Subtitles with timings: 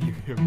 [0.00, 0.36] 一个月。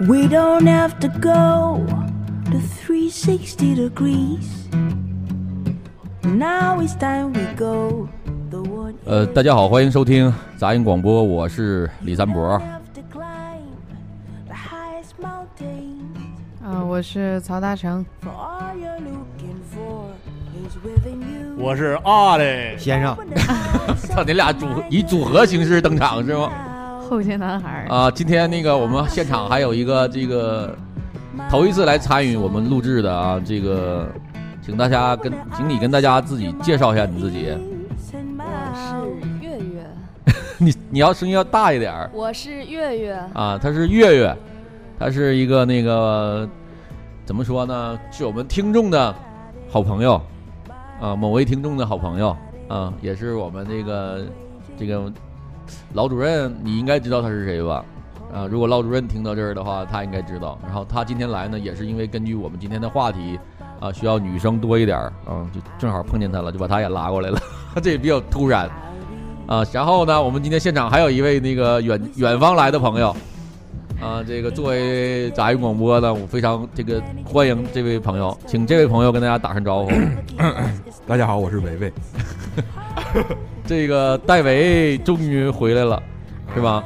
[0.00, 1.84] We don't have to go
[2.50, 4.46] to 360 degrees.
[6.22, 8.08] Now it's time we go
[8.48, 8.94] the one.
[9.04, 12.60] 呃，大家好，欢迎收听杂音广播，我是李三博。
[16.93, 18.05] 我是曹大成.
[21.57, 23.17] 我是阿嘞，先生，
[23.97, 26.51] 操，你俩组以组合形式登场是吗？
[27.09, 27.87] 后街男孩。
[27.89, 30.77] 啊，今天那个我们现场还有一个这个
[31.49, 34.07] 头一次来参与我们录制的啊，这个
[34.61, 37.57] 请大家跟请你跟大家自己介绍一下你自己。
[38.37, 39.83] 我是月月，
[40.59, 43.59] 你你要声音要大一点儿我是月月，啊。
[43.59, 44.37] 他是月月，
[44.99, 46.47] 他是一个那个
[47.25, 47.99] 怎么说呢？
[48.11, 49.15] 是我们听众的
[49.69, 50.21] 好朋友
[50.99, 52.35] 啊，某位听众的好朋友
[52.67, 54.25] 啊，也是我们这个
[54.77, 55.11] 这个
[55.93, 57.85] 老主任，你应该知道他是谁吧？
[58.33, 60.59] 啊，如果老主任听到这儿的话，他应该知道。
[60.63, 63.39] 然后他今天来呢，也是因为根据我们今天的话题
[63.79, 67.39] 啊，需要女生多一点儿啊，就正好碰见他了，就把他也拉过来了。
[67.81, 68.69] 这也比较突然
[69.47, 69.63] 啊。
[69.71, 73.15] 然后呢，我们今天现场还有一位那个远远方来的朋友
[74.01, 79.91] 啊，这个作为杂音广播呢，我非常这个欢迎这位朋友，请这位朋友跟大家打声招呼。
[81.07, 81.93] 大家好，我是维维。
[83.65, 86.01] 这个戴维终于回来了，
[86.53, 86.83] 是吧？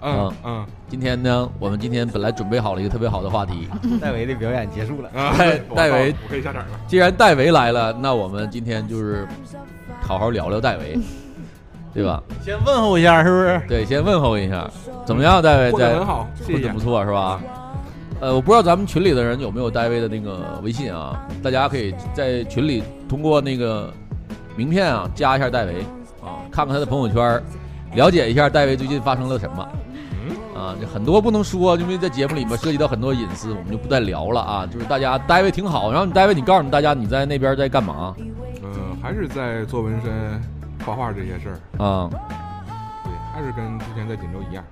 [0.00, 3.68] 嗯嗯今天呢，我们今天本来准备好了一个特别好的话题，
[4.00, 5.10] 戴维的表演结束了。
[5.14, 6.80] 啊戴戴维我可以下场了。
[6.86, 9.26] 既然戴维来了，那我们今天就是
[10.00, 10.98] 好好聊聊戴维，
[11.94, 12.22] 对吧？
[12.44, 13.62] 先问候一下，是不是？
[13.68, 14.68] 对，先问候一下，
[15.04, 16.78] 怎么样，戴维在过得很好，谢谢混得不。
[16.78, 17.40] 错是吧？
[18.20, 21.24] 呃，我不知道咱们群里的人有没有戴维的那个微信啊？
[21.42, 23.92] 大家可以在群里通过那个
[24.56, 25.74] 名片啊加一下戴维
[26.20, 27.42] 啊，看看他的朋友圈，
[27.94, 29.68] 了解一下戴维最近发生了什么。
[30.56, 34.66] 啊，这很多不能说，因为在节目里面涉及到很多隐私，我们就不再聊了啊。
[34.66, 38.12] 就是大家戴维挺好，然后你戴维，你告诉你大家你在那边在干嘛
[38.64, 40.10] 嗯，还是在做纹身、
[40.88, 41.84] 画画这些事儿。
[41.84, 42.08] 啊？
[43.04, 44.64] 对，还是跟之前在锦州一样，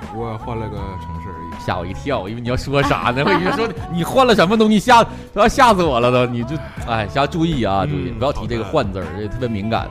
[0.00, 1.60] 只不过换了个城市而已。
[1.64, 3.22] 吓我一跳，因为你要说啥呢？
[3.26, 5.04] 我以为说你换了什么东西，吓
[5.34, 6.24] 都要吓死我了都。
[6.32, 6.56] 你就
[6.88, 9.86] 哎，大家注意啊，注意嗯不要提这个“换”字儿，这特别敏感。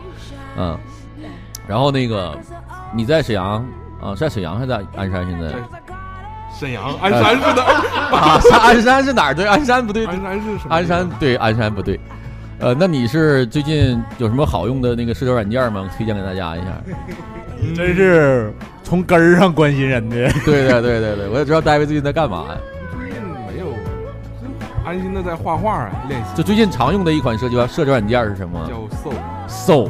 [0.57, 0.77] 嗯，
[1.67, 2.35] 然后那个
[2.93, 3.63] 你在沈阳
[4.01, 5.25] 啊，在沈阳还是在鞍山？
[5.29, 5.55] 现在在
[6.51, 7.71] 沈阳、鞍山是哪儿？
[8.17, 9.35] 啊，是鞍山是哪儿？
[9.35, 10.75] 对，鞍山不对，鞍山是什么？
[10.75, 11.09] 鞍山。
[11.19, 11.97] 对，鞍山不对。
[12.59, 15.89] 呃，那你是最近有什么好用的那个社交软件吗？
[15.95, 16.67] 推荐给大家一下。
[17.75, 18.53] 真是
[18.83, 20.15] 从根儿上关心人 的。
[20.45, 22.57] 对对对对对，我也知道戴维最近在干嘛呀？
[22.97, 23.73] 最近没有，
[24.85, 26.35] 安心的在画画啊，练习。
[26.35, 28.75] 就最近常用的一款社交社交软件是什么叫
[29.47, 29.89] Soul，？Soul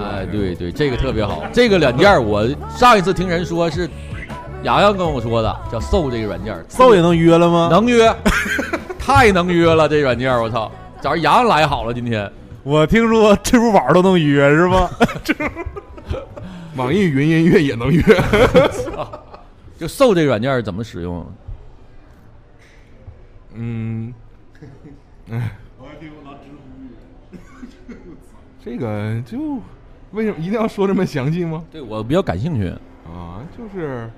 [0.00, 1.44] 哎，对对，这个特别好。
[1.52, 3.88] 这个软件我上一次听人说是
[4.64, 7.68] 洋洋跟我说的，叫 Soul 这个软件儿，搜也能约了吗？
[7.70, 8.12] 能约，
[8.98, 9.88] 太能约了。
[9.88, 10.70] 这软件我操，
[11.00, 12.30] 早上洋洋来好了，今天
[12.64, 14.90] 我听说支付宝都能约是吗？
[16.76, 18.02] 网易云音乐也能约。
[19.78, 21.24] 就 So 这个软件怎么使用？
[23.54, 24.12] 嗯，
[25.30, 25.56] 哎，
[28.64, 29.60] 这个就
[30.10, 31.64] 为什么一定要说这么详细吗？
[31.70, 32.68] 对我比较感兴趣。
[33.06, 34.10] 啊，就是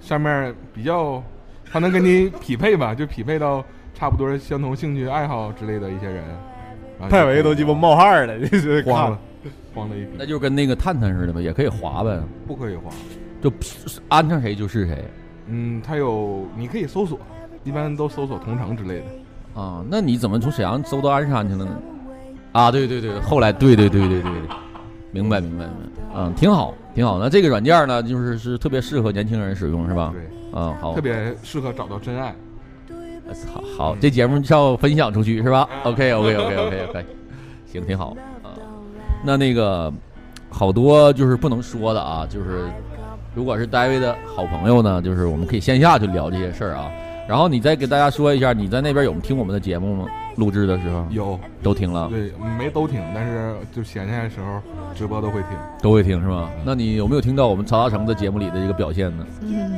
[0.00, 1.22] 上面比较，
[1.70, 3.64] 它能跟你匹配吧，就匹配到
[3.98, 6.22] 差不多相同兴趣爱好之类的一些人。
[6.98, 9.18] 然后就戴维都鸡巴冒汗了，这是慌了，
[9.74, 10.08] 慌了一批。
[10.18, 12.90] 那就跟那个探探似的呗，也可以滑呗，不可以滑。
[13.42, 13.52] 就
[14.08, 15.04] 安上谁就是谁
[15.48, 17.18] 嗯，它有你可以搜索，
[17.64, 19.60] 一般都搜索同城之类的。
[19.60, 19.84] 啊。
[19.88, 21.78] 那你怎么从沈阳搜到鞍山去了呢？
[22.52, 24.40] 啊，对对对，后来对对对对对对，
[25.12, 27.18] 明白明白明白，嗯，挺好挺好。
[27.18, 30.10] 那这个软件呢，就是是特别适合年轻人使用是吧？
[30.14, 30.22] 对，
[30.54, 32.34] 嗯，好特，别适合找到真爱。
[33.52, 35.68] 好，好，这节目要分享出去是吧？
[35.84, 37.04] OK OK OK OK OK，
[37.66, 38.50] 行，挺好啊。
[39.24, 39.92] 那那个
[40.48, 42.66] 好多就是不能说的啊，就是
[43.34, 46.90] 如果是戴维的好朋友呢，就是我们可以线下去聊这些事儿啊。
[47.28, 50.06] 然后你再给大家说一下，你在那边有听我们的节目吗？
[50.36, 54.60] 录制的时候有，都听了，对，没都听，但是就闲下来的时候
[54.94, 55.50] 直播都会听。
[55.82, 56.50] 都会听是吧？
[56.62, 59.26] 那你有没有听到我们曹大成的节目里的一个表现呢？
[59.40, 59.72] 嗯，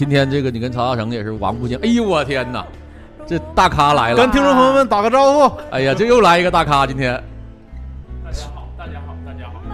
[0.00, 2.64] 今天这个你跟曹大成也是王不见，哎呦我天哪，
[3.26, 4.30] 这大咖来了跟！
[4.30, 5.54] 听众朋友们打个招呼。
[5.70, 7.22] 哎呀，这又来一个大咖，今天。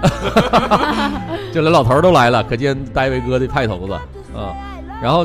[1.55, 3.93] 这连老头儿都来了，可见戴维哥的派头子
[4.35, 4.53] 啊。
[5.01, 5.25] 然后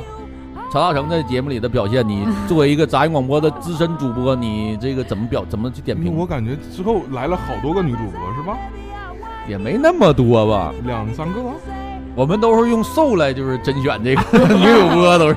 [0.71, 6.15] 曹大成在节目里的表现，你作为一个杂音广播的资深主播，你这个怎么表怎么去点评？
[6.15, 8.56] 我感觉之后来了好多个女主播是吧？
[9.48, 11.39] 也没那么多吧，两三个。
[12.16, 14.22] 我们都是用瘦来就是甄选这个
[14.56, 15.36] 女主播，都是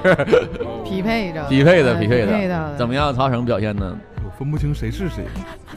[0.84, 2.74] 匹配着匹配的匹配的。
[2.76, 3.96] 怎么样，曹成表现呢？
[4.24, 5.24] 我分不清谁是谁，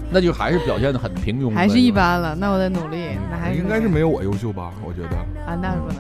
[0.10, 2.34] 那就还是表现的很平庸，还是一般了。
[2.36, 4.72] 那我得努力，那还是应该是没有我优秀吧？
[4.84, 5.16] 我觉得
[5.46, 5.98] 啊，那是不能。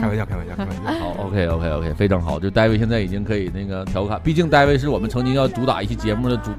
[0.00, 1.00] 开玩笑，开玩笑，开玩笑。
[1.04, 2.38] 好，OK，OK，OK，非常好。
[2.38, 6.50] 就戴维现在已经可以那个调侃，毕竟戴维是我们曾经要主打一期节目的主，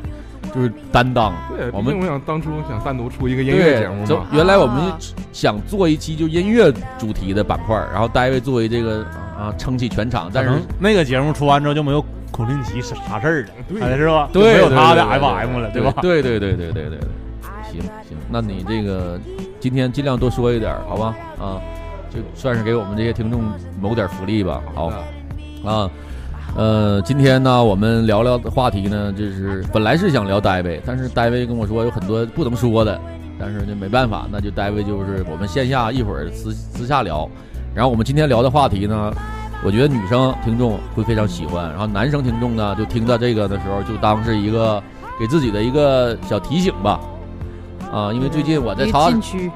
[0.54, 1.34] 就是担当。
[1.56, 4.28] 对，我们我想当初想单独出一个音乐节目嘛。
[4.32, 4.92] 原来我们
[5.32, 9.04] 想做一期就音乐主题的板块，然后大卫作为这个
[9.38, 10.30] 啊撑起全场。
[10.34, 14.30] 但是那个节目出完之后就没有孔令奇啥啥事儿了，对，是吧？
[14.32, 15.94] 对，没有他的 FM 了，对吧？
[16.02, 17.00] 对对对对对对对。
[17.72, 19.20] 行行，那你这个
[19.60, 21.16] 今天尽量多说一点，好吧？
[21.40, 21.62] 啊。
[22.14, 23.42] 就算是给我们这些听众
[23.80, 24.62] 谋点福利吧。
[24.76, 24.88] 好，
[25.64, 25.90] 啊，
[26.56, 33.00] 呃，今天呢，我们聊聊的话题呢，就是本来是想聊戴维，但是戴维跟我说有很多不能说的，
[33.40, 37.28] 但是呢没办法，那就戴维就是我们线下一会儿私私下聊。
[37.74, 39.14] 然后我们今天聊的话题呢，
[39.64, 44.84] 我觉得女生听众会非常喜欢，然后男生听众呢，就听到这个的时候，就当是一个
[45.18, 47.00] 给自己的一个小提醒吧。
[47.92, 49.10] 啊，因为最近我在曹，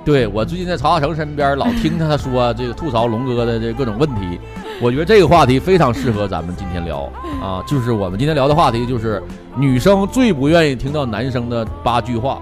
[0.04, 4.40] 对我最近在曹大成身边，老听他说这个吐槽龙哥的这各种问题，
[4.82, 7.10] 我觉得这个话题非常适合咱们今天聊
[7.42, 9.24] 啊，就是我们今天聊的话题就是
[9.56, 12.42] 女生最不愿意听到男生的八句话，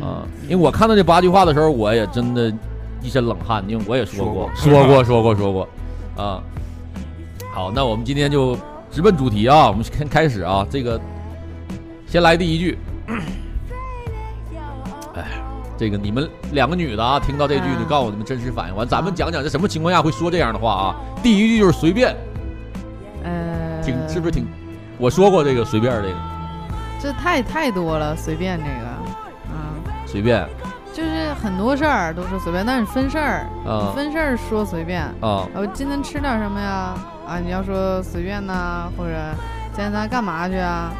[0.00, 2.52] 啊，因为我看到这八句话的时候，我也真的
[3.02, 5.68] 一身冷汗，因为我也说过，说过， 说过，说过，
[6.16, 6.42] 啊，
[7.52, 8.56] 好，那我们今天就
[8.90, 10.98] 直奔主题啊，我们先开始啊，这个
[12.06, 12.78] 先来第一句。
[15.78, 18.76] 这个你们两个女的啊，听到这句就告诉我你们真实反应。
[18.76, 20.96] 完，咱们讲讲这什么情况下会说这样的话啊？
[21.22, 22.16] 第一句就是随便，
[23.24, 24.46] 呃，挺是不是挺？
[24.98, 26.16] 我说过这个随便这个，
[27.00, 28.86] 这太太多了，随便这个，
[29.52, 29.76] 啊，
[30.06, 30.48] 随便，
[30.94, 35.46] 就是很多事儿都是随便，但是分事儿，啊，分事儿说随便啊。
[35.54, 36.94] 我今天吃点什么呀？
[37.28, 39.12] 啊，你要说随便呐，或者
[39.74, 40.90] 今天咱干嘛去啊？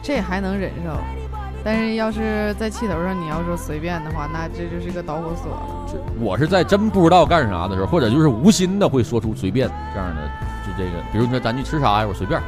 [0.00, 1.21] 这还能忍受。
[1.64, 6.02] 但是要是在气头上，你要说随便的话，那这就是个导火索了。
[6.18, 10.22] 我是在真不知道干啥的时候，或者就是无心的会说出随便这样的，
[10.66, 12.40] 就这个，比如说咱去吃啥呀，我随便。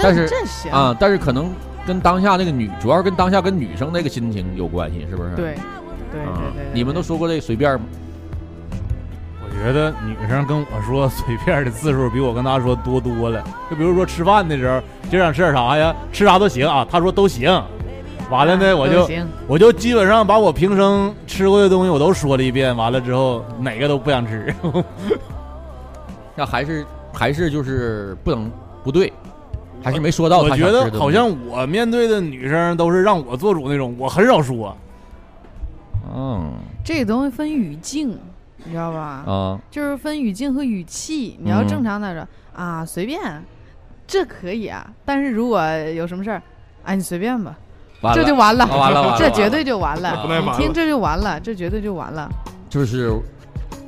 [0.00, 0.28] 但是
[0.70, 1.52] 啊，但是可能
[1.86, 5.30] 跟当下那个女，主要是跟当下跟女生那个心情有关系，是不是？
[5.34, 5.54] 对，
[6.12, 6.24] 对对
[6.54, 6.66] 对。
[6.72, 7.86] 你们都说过这随便吗？
[9.42, 13.42] 我觉得女生跟我说随便的次数比我跟她说多多了。
[13.68, 15.94] 就比如说吃饭的时候，今儿想吃点啥呀？
[16.12, 17.50] 吃啥都行啊，她说都行。
[18.30, 19.08] 完了呢，我就
[19.46, 22.76] 我就基本上把我平生吃过的东西我都说了一遍。
[22.76, 24.54] 完了之后，哪个都不想吃。
[26.36, 28.50] 那还是还是就是不能
[28.84, 29.10] 不对，
[29.82, 30.40] 还是没说到。
[30.40, 34.76] 我觉得好像我面对的女生都是让我做主那种，我很少说。
[36.14, 36.52] 嗯，
[36.84, 38.10] 这个东西分语境，
[38.64, 39.24] 你知道吧？
[39.26, 41.38] 啊，就是分语境和语气。
[41.40, 43.42] 你要正常点说啊，随便，
[44.06, 44.86] 这可以啊。
[45.04, 46.42] 但是如果有什么事儿，
[46.84, 47.56] 哎，你随便吧。
[48.14, 50.24] 这就完了，完了，这绝对就完了。
[50.46, 52.28] 你听这就完了，这绝对就完了。
[52.68, 53.12] 就是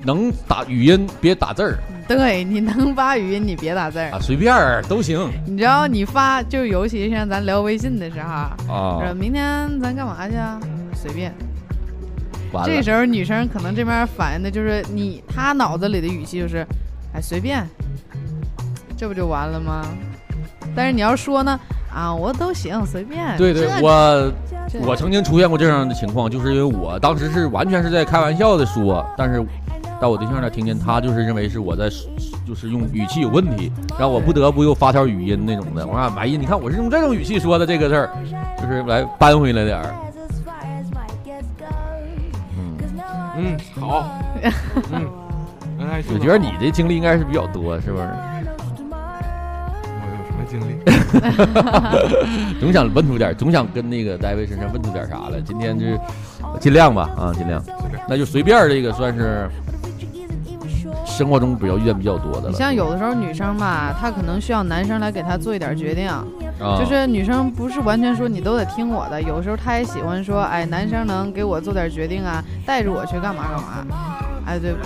[0.03, 1.79] 能打语音，别打字儿。
[2.09, 5.31] 对，你能发语音，你别打字儿啊，随便儿都行。
[5.47, 8.29] 你知道，你发就尤其像咱聊微信的时候
[8.75, 10.59] 啊，明天咱干嘛去啊？
[10.95, 11.33] 随便。
[12.52, 12.69] 完了。
[12.69, 16.67] 这时候女生可能这边反应的就是你，她脑子里的语气就是，
[17.14, 17.64] 哎，随便。
[18.97, 19.87] 这不就完了吗？
[20.75, 21.59] 但是你要说呢？
[21.92, 23.37] 啊，我都行，随便。
[23.37, 24.32] 对对，我
[24.87, 29.44] 我曾经出现过这样的情况，就是因为我当时是完全是在开玩笑的说，但是
[30.00, 31.90] 到我对象那听见，他就是认为是我在
[32.47, 35.87] 就是用语气有问题，然后我不得不又发条语音那种的。
[35.87, 38.11] 我说满意，你看我是用这种语气说的这个事儿，
[38.61, 39.94] 就是来扳回来点儿。
[42.56, 42.78] 嗯
[43.37, 44.09] 嗯，好。
[44.92, 45.06] 嗯，
[46.14, 48.09] 我觉得你的经历应该是比较多，是不是？
[50.47, 50.78] 经历，
[52.61, 55.40] 总想问出点，总想跟那个戴维身上问出点啥来。
[55.40, 55.87] 今天就
[56.59, 57.62] 尽量吧，啊，尽量，
[58.09, 59.49] 那就随便这个算是
[61.04, 62.52] 生活中比较遇见比较多的了。
[62.52, 66.11] 像有的时候女生吧，她可能需要男生来给她做一点决定，
[66.78, 74.16] 就是女生不是完全说你都得听我的，有时候她也喜欢说，哎，男生能给我做点决定啊，带着我去干嘛干嘛，
[74.47, 74.73] 哎，对。
[74.73, 74.78] 不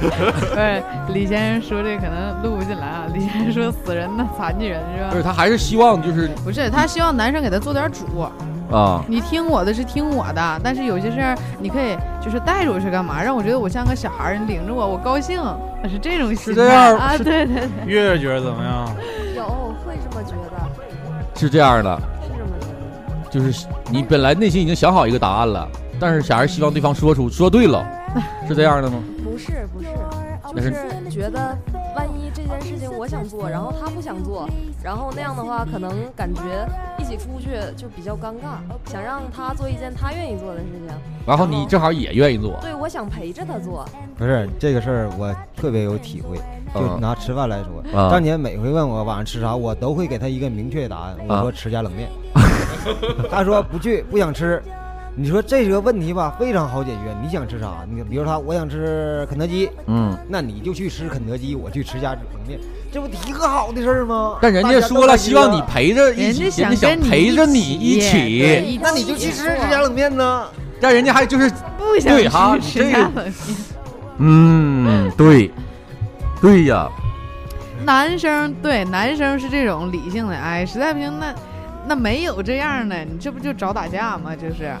[0.54, 3.06] 是李先生说这可能录不进来啊。
[3.14, 5.10] 李先生说死人呢，残疾人是吧？
[5.10, 9.02] 不是，他还是希望就是不是他希望男生给他做点主啊。
[9.08, 15.42] 你听我的是听我的，但是有些事儿你可以就是带着我去干嘛，让我觉得我像个小孩儿，你领着我，我高兴。
[15.88, 18.94] 是这种心是这样态啊，对对对，月月觉得怎么样？
[19.36, 19.44] 有
[19.86, 23.30] 会这么觉得，是这样的，是这么觉得。
[23.30, 25.66] 就是你本来内心已经想好一个答案了，
[26.00, 27.86] 但是还是希望对方说出说对了，
[28.46, 29.02] 是这样的吗？
[29.22, 29.88] 不是不是，
[30.54, 30.72] 就是
[31.04, 31.56] 是觉得
[31.94, 34.48] 万一这件事情我想做，然后他不想做，
[34.82, 36.42] 然后那样的话，可能感觉
[36.98, 38.58] 一起出去就比较尴尬。
[38.90, 40.96] 想让他做一件他愿意做的事情，
[41.26, 43.84] 然后你正好也愿意做，对我想陪着他做。
[44.16, 46.38] 不是这个事儿，我特别有体会。
[46.74, 51.16] 就嗯拿吃饭来说，啊张姐每回问我晚上吃啥，我都会给他一个明确的答案。
[51.26, 52.10] 我啊说吃家冷面，
[53.30, 54.62] 他说不去，不想吃。
[55.20, 57.16] 你说这个问题吧，非常好解决。
[57.20, 57.84] 你想吃啥？
[57.90, 60.16] 你比如说我想吃肯德基，嗯。
[60.28, 62.60] 那你就去吃肯德基，我去吃家冷面，
[62.92, 64.36] 这不一个好的事儿吗？
[64.40, 70.46] 但人家说了，希望你陪着一起，人家想陪着你一起，那你就去吃这家冷面呢？
[70.80, 73.34] 但人家还就是，不想对哈吃这个吃家冷面。
[74.18, 75.50] 嗯，对，
[76.40, 76.88] 对呀，
[77.84, 81.34] 男生对男生是这种理性的，哎，实在不行那
[81.88, 84.36] 那没有这样的，你这不就找打架吗？
[84.36, 84.72] 就是，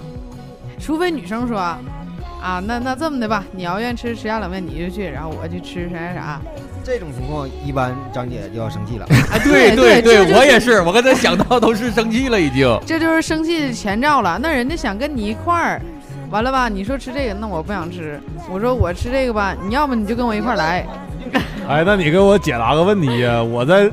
[0.78, 6.40] 除非女生说，啊，那那这么的吧，你要愿意吃吃家冷面你就去，然后我去吃啥啥啥。
[6.84, 9.06] 这种情况一般张姐就要生气了。
[9.30, 14.38] 哎， 对对对我也是，我刚才想到都是生气了已经，这就是生气的前兆了。
[14.40, 15.82] 那人家想跟你一块儿，
[16.30, 16.68] 完了吧？
[16.68, 18.18] 你说吃这个，那我不想吃。
[18.50, 20.86] 我说我吃这个吧，你要么你就跟我一块儿来。
[21.68, 23.92] 哎，那你给我解答个问题呀、我在嗯，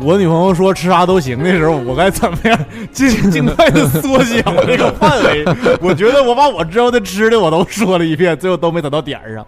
[0.00, 2.58] 我女朋友说吃啥都行的时候，我该怎么样
[2.92, 5.44] 尽 尽快的缩小这个范围？
[5.80, 9.46] 我觉得我把我知道的吃的我都说了一遍，最后都没等到点儿上。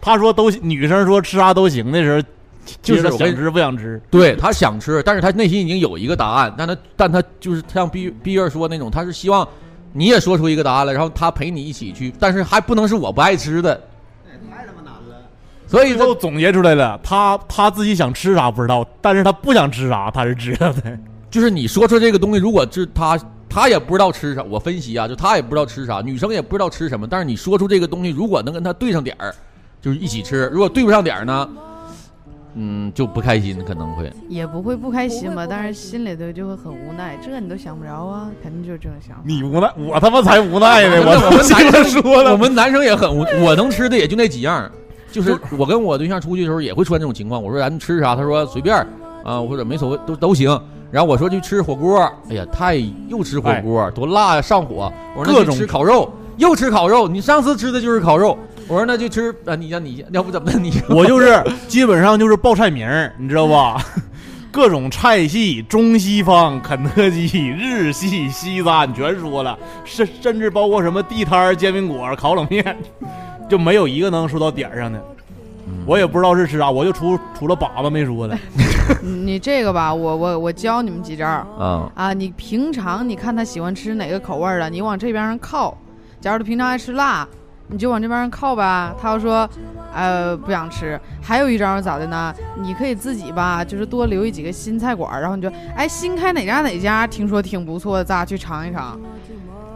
[0.00, 2.22] 她说都女生说吃啥都行的时候，
[2.82, 4.00] 就是想吃不想吃。
[4.10, 9.46] 对他想吃，但是他内心已经有一个答案，但他但他就是像毕毕月说那种，他是希望
[9.92, 13.80] 你也说出一个答案来，然后他陪你一起去，但是还不能是我不爱吃的。
[15.74, 20.82] 所以他最后总结出来了，他他自己想吃啥不知道，但是他不想吃啥，他是知道的。
[21.28, 29.34] 就是你说出这个东西，如果是他他也不知道吃啥，我分析啊，就他也不知道吃啥，女生也不知道吃什么，但是你说出这个东西，如果能跟他对上点儿，
[29.82, 31.48] 就是一起吃；如果对不上点儿呢，
[32.54, 34.08] 嗯，就不开心，可能会。
[34.28, 37.18] 也不会不开心吧，但是心里头就会很无奈。
[37.20, 39.22] 这你都想不着啊，肯定就是这种想法。
[39.24, 41.02] 你无奈，我他妈才无奈呢！
[41.04, 44.70] 我我们男生说了，我们男生也很无，我能吃的也就那几样，
[45.14, 47.40] 就是我跟我对象出去的时候也会出现这种情况。
[47.40, 48.74] 我说咱吃啥，他说随便
[49.24, 50.60] 啊，或者没所谓，都都行。
[50.90, 52.74] 然后我说去吃火锅，哎呀，太
[53.08, 54.92] 又吃火锅，多辣呀，上火。
[55.16, 57.06] 我说各种吃烤肉，又吃烤肉。
[57.06, 58.36] 你上次吃的就是烤肉。
[58.66, 63.80] 我说那就吃啊，你让你要不怎么的你我就是 基本上就是报菜名儿，你知道吧？
[64.50, 72.64] 各种菜系，中西方、肯德基、日系、西餐全说了，甚甚至包括什么地摊儿、煎饼果儿、烤冷面，
[73.48, 75.02] 就没有一个能说到点儿上的。
[75.86, 78.36] 我也不知道是吃啥，我就除除了粑粑没说的。
[79.02, 82.12] 你这个吧，我我我教你们几招儿啊啊。
[82.12, 85.76] 你平常你看他喜欢吃哪个口味儿的，你往这边上靠。
[86.20, 87.26] 假如他平常爱吃辣，
[87.68, 88.94] 你就往这边上靠吧。
[89.00, 89.48] 他要说，
[89.94, 91.00] 呃，不想吃。
[91.22, 92.34] 还有一招儿咋的呢？
[92.60, 98.98] 你可以自己吧，就是多留意几个新菜馆儿，然后你就，哎，新开哪家哪家，听说挺不错的，咱俩去尝一尝。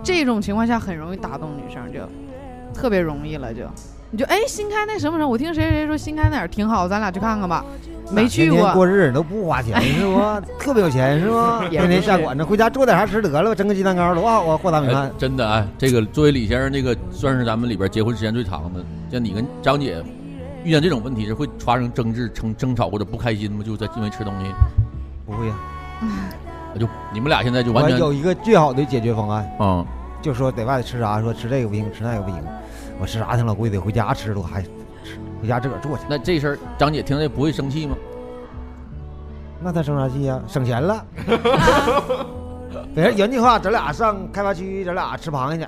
[0.03, 2.01] 这种情况下很容易打动女生，就
[2.79, 3.63] 特别容易了就。
[4.11, 7.65] 你就哎，新开那什么什么，我听谁谁说新开哪儿挺好，咱俩去看看吧。
[8.11, 10.19] 没去过，过日子都不花钱是不？
[10.59, 11.37] 特别有钱是不？
[11.71, 14.57] 也天天下馆子，回家做点啥吃得了，蒸个鸡蛋糕多好啊！
[14.57, 18.83] 和大米哎饭，真的哎，这个作为李先生，这个算是咱们里边结婚时间最长的。
[19.13, 20.03] 像你跟张姐
[20.65, 23.63] 遇见这种问题是会发生争执、争争吵或者不开心吗？
[23.63, 24.47] 就在因为吃东西，
[25.27, 25.55] 不会呀。
[26.79, 29.85] 就你们俩现在就完全我有一个最好的解决方案，啊、
[30.23, 32.39] 就说在外头吃啥，说吃这个不行，吃那个不行，
[33.01, 34.69] 我吃啥挺老贵的，回家吃都还吃，
[35.41, 36.05] 回家自个儿做去。
[36.09, 37.97] 那这事儿张姐听着不会生气吗？
[39.61, 40.41] 那他生啥气呀？
[40.47, 41.05] 省钱了。
[42.95, 45.67] 等下原计划，咱俩上开发区，咱俩吃螃蟹去。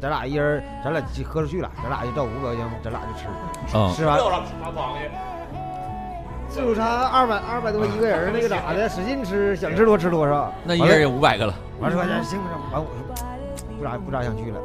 [0.00, 3.26] 咱俩一人，咱俩喝出去了，咱俩就照五百块钱，咱俩就吃。
[3.76, 5.10] 啊、吃完让吃啥螃蟹？
[6.48, 8.88] 自助餐二百二百多一个人，那个咋的？
[8.88, 10.52] 使劲吃，想吃多吃多少。
[10.64, 11.54] 那一个人也五百个了。
[11.82, 12.56] 二十块钱行不行？
[12.72, 13.02] 完我说
[13.76, 14.58] 不咋不咋想去了。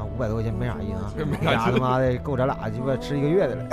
[0.00, 3.64] 啊，五百多块钱没啥意思啊，没啥他妈的够咱俩鸡巴吃一个月的了。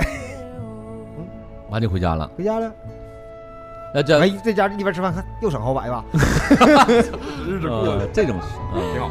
[1.70, 2.30] 完就回家了。
[2.36, 2.70] 回家了，
[3.94, 6.04] 那这、哎，在家一边吃饭看又省好百吧？
[7.46, 8.36] 日子过呃得这种
[8.74, 9.10] 嗯挺好。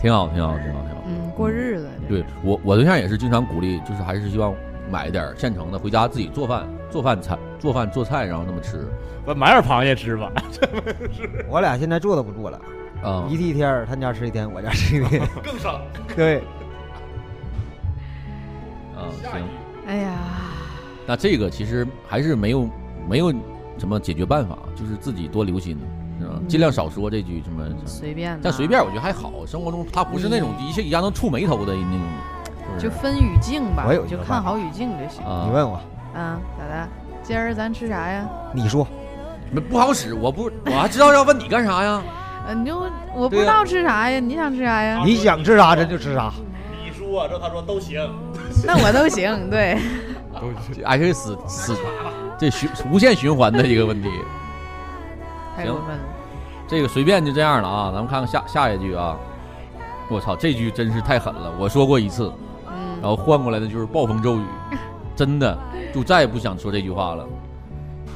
[0.00, 1.02] 挺好，挺好，挺好，挺好。
[1.06, 1.88] 嗯，过日子。
[2.08, 4.54] 对我，我对象也是经常鼓励，就是还是希望
[4.90, 8.86] 买点现成的，回家自己做饭，做饭菜，做饭做菜，然后那么吃。
[9.26, 10.32] 我买点螃蟹吃吧。
[11.48, 12.60] 我俩现在做都不做了，
[13.02, 15.26] 啊、一屉一天儿，他家吃一天，我家吃一天。
[15.42, 15.80] 更省。
[16.14, 16.38] 对，
[18.94, 19.42] 啊，行，
[19.86, 20.18] 哎呀，
[21.06, 22.68] 那这个其实还是没有
[23.08, 23.32] 没有
[23.78, 25.78] 什么解决办法，就是自己多留心，
[26.18, 26.34] 是吧？
[26.34, 27.64] 嗯尽量少说这句什么。
[27.86, 32.84] 随便的，但随便我觉得还好，生活中他不是那种一下一下能触眉头的那种，是？
[32.84, 35.24] 就分语境吧就看好语境就行。
[35.24, 35.80] 啊，你问我，
[36.14, 36.88] 嗯，咋的？
[37.22, 38.28] 今儿咱吃啥呀？
[38.52, 38.86] 你说
[39.50, 42.02] 那不好使，我不我还知道要问你干啥呀？
[42.46, 42.78] 呃，你就
[43.14, 45.02] 我不知道吃啥呀，你想吃啥呀？
[45.04, 46.32] 你想吃啥咱就吃啥。
[46.84, 48.00] 你说这他说都行，
[48.64, 49.78] 那我都行，对，
[50.32, 51.76] 都这还是死死
[52.38, 54.08] 这循无限循环的一个问题。
[54.08, 56.02] 行太过分了。
[56.66, 59.16] 这个随便就这样了啊，咱们看看下下一句啊。
[60.08, 61.52] 我操，这句真是太狠了！
[61.56, 62.32] 我说过一次，
[62.66, 64.44] 然嗯，后换过来的就是暴风骤雨，
[65.14, 65.56] 真的
[65.94, 67.24] 就再也不想说这句话了。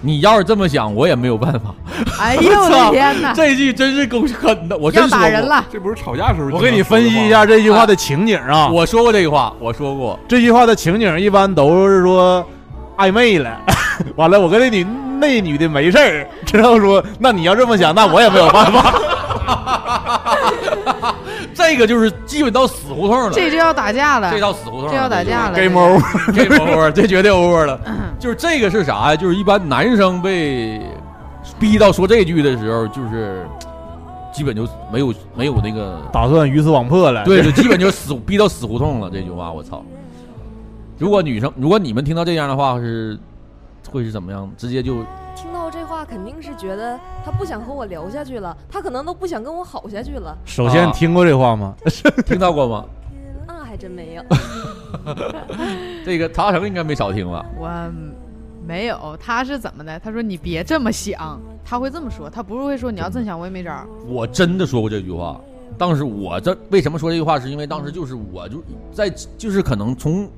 [0.05, 1.75] 你要是这么想，我也没有办法。
[2.21, 5.09] 哎呦我的天哪，这句真是够狠的，我真。
[5.09, 5.65] 打人了。
[5.73, 8.69] 这不是吵架时候我给你分析一下这句话的情景啊。
[8.69, 10.19] 我说过这句话，我说过。
[10.29, 12.45] 这句话的情景一般都是说
[12.99, 13.57] 暧昧了，
[14.17, 14.87] 完了我跟那女
[15.21, 18.95] 那女的没事儿，之后说那你要这么想，那我也没有办法。
[21.55, 25.57] 这个就是基本到死胡同了，这就要打架了，这到死胡同了，这要打架了。
[25.57, 27.81] Game 这 over，这 game over，这绝对 over 了。
[27.87, 29.17] 嗯就是这个是啥呀？
[29.17, 30.81] 就是一般男生被
[31.59, 33.47] 逼到说这句的时候，就是
[34.33, 37.23] 基本就没有没有那个，打算鱼死网破了。
[37.25, 39.11] 对，就基本就死逼到死胡同了。
[39.13, 39.85] 这句话我操！
[40.97, 43.19] 如果女生，如果你们听到这样的话是
[43.91, 44.51] 会是怎么样？
[44.57, 45.05] 直接就
[46.05, 50.37] 话肯定是觉得他不想和我聊下去了，他可能都不想跟我好下去了。
[50.45, 51.75] 首先啊听过这话吗？
[52.27, 52.85] 听到过吗？
[53.49, 54.23] 那还真没有。
[56.05, 57.45] 这个曹成应该没少听吧？
[57.59, 57.71] 我
[58.67, 59.99] 没有，他是怎么的？
[59.99, 63.87] 他说你别这么想，他会这么说，他不是会说你要这么想我也没招儿。
[64.07, 65.41] 我真的说过这句话。
[65.79, 69.09] 当时我这为什么说这句话，是因为当时就是我就在
[69.39, 70.29] 就是可能从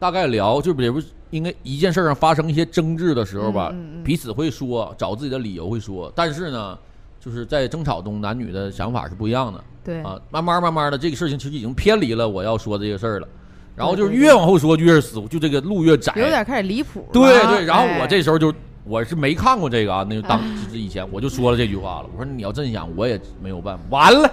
[0.00, 6.76] 大概聊，就比如应该一件事上发生一些争执的时候吧，嗯嗯嗯彼此会说找自己的理由会说，但是呢，
[7.20, 10.18] 就是在争吵中男女的想法是不一样的对，啊。
[10.30, 13.28] 慢慢慢慢的，这个事情其实已经偏离了我要说这个事儿了，
[13.76, 16.12] 然后就是越往后说越是死，就这个路越窄。
[16.16, 17.06] 有点开始离谱。
[17.12, 18.52] 对对，然后哎我这时候就
[18.84, 23.84] 我是没看过这个啊，那就当啊就是以前我就说了这句话了，我说你要真想，我也没有办法。
[23.90, 24.32] 完了，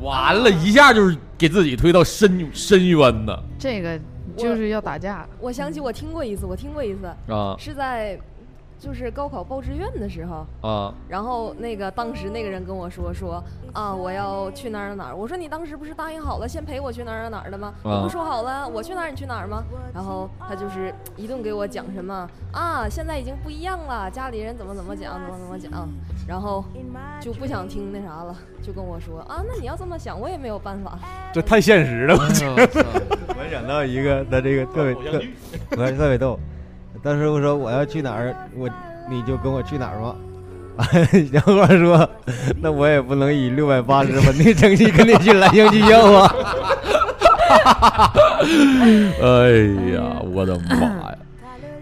[0.00, 3.98] 完了，一下就是给自己推到深深渊呢这个
[4.36, 5.26] 就是要打架。
[5.40, 8.18] 我想起我听过一次，我听过一次，啊是在
[8.82, 13.42] 就是高考报志愿的时候，啊然后那个当时那个人跟我说说
[13.72, 15.14] 啊，我要去哪儿哪儿。
[15.14, 17.72] 我说你当时不是答应好了先陪我去哪儿哪儿的吗？
[17.84, 19.62] 啊你不说好了我去哪儿你去哪儿吗？
[19.94, 25.88] 然后他就是一顿给我讲什么啊，现在已经不一样了，家里人怎么怎么讲，怎么怎么讲，
[26.26, 26.64] 然后
[27.20, 30.98] 就不想听那啥了，就跟我说啊，那你要这么想，我也没有办法。
[31.32, 32.16] 这太现实了。
[32.16, 32.46] 我操
[33.28, 35.22] 我想到一个，他这个特别特，
[35.70, 36.36] 我特别逗。
[37.02, 38.68] 当时我说我要去哪儿，我
[39.10, 40.14] 你就跟我去哪儿吧。
[41.30, 42.08] 小伙说
[42.62, 46.34] ：“那我也不能以六百八十分的成绩跟你去蓝翔技校啊。
[49.20, 49.50] 哎
[49.92, 51.18] 呀，我的妈呀！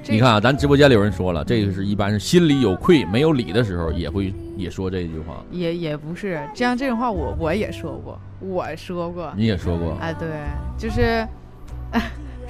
[0.08, 5.36] 你看啊，咱直播间里有人说了，这个是一般是心里有愧没有理的时候，也会也说这句话。
[5.52, 9.32] 也也不是这样，这种话我我也说过，我说过。
[9.36, 10.28] 你也说过，哎，对，
[10.76, 11.24] 就是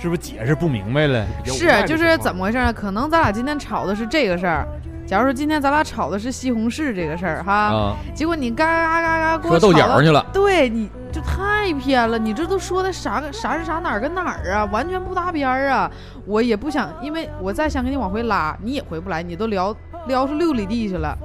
[0.00, 1.26] 是不是解释不明白了？
[1.44, 2.72] 是就是怎么回事呢？
[2.72, 4.66] 可能咱俩今天吵的是这个事儿。
[5.06, 15.90] 假如说今天咱俩吵的是西红柿这个事儿哈，啊，结果你嘎嘎嘎嘎给我说豆角去了，对，你就太偏了，你这都说的啥个啥是啥哪儿跟哪儿啊，完全不搭边儿啊！
[16.26, 19.74] 我也不想，因为我再想给你往回拉，你也回不来，你都聊
[20.06, 21.18] 聊出六里地去了，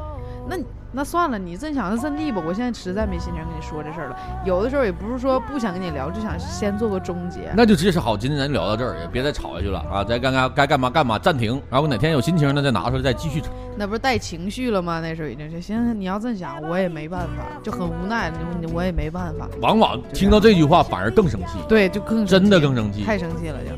[0.49, 4.15] 那你那算了，你真想是真地吧，我现在实在没心情跟你说这事儿了。
[4.45, 7.51] 有的时候也不是说不想跟你聊，就想先做个终结。
[7.53, 10.05] 那就直接是好，今天咱就聊到这儿，也别再吵下去了啊！
[10.05, 13.49] 咱该干该干嘛干嘛，暂停，然后哪天有心情呢再拿出来再继续吵。
[13.77, 15.01] 那不是带情绪了吗？
[15.01, 18.31] 那时候已经是行，你要这么想，我也没办法，就很无奈，
[18.61, 19.49] 你我也没办法。
[19.61, 23.03] 往往听到这句话反而更生气，对，就更真的更生气。
[23.03, 23.71] 太生气了，就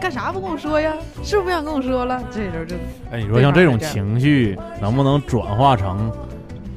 [0.00, 0.92] 干啥不跟我说呀？
[1.22, 2.20] 是不是不想跟我说了？
[2.32, 2.74] 这时候就
[3.12, 6.10] 哎，你说像这种情绪能不能转化成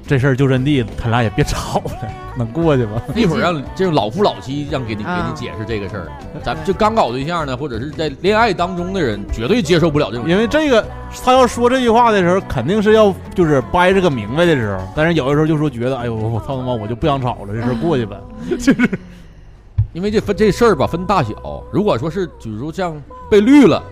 [0.07, 1.91] 这事儿就真地，他俩也别吵了，
[2.37, 3.01] 能过去吗？
[3.13, 6.07] 一会儿让这种老夫老妻让给你给啊你解释这个事儿，
[6.41, 10.27] 咱就刚搞对象呢，或者是在恋爱当中的人，绝对接受不了这种。
[10.29, 10.83] 因为这个
[11.23, 18.17] 他要说这句话的时候，肯定是要就是掰扯个明白的时候，但是有的时候就说觉得，哎呦我操他妈，我就不想吵了，这事儿过去呗。
[19.93, 21.33] 因为这分这事儿吧分大小，
[21.71, 22.95] 如果说是比如像
[23.29, 23.83] 被绿了，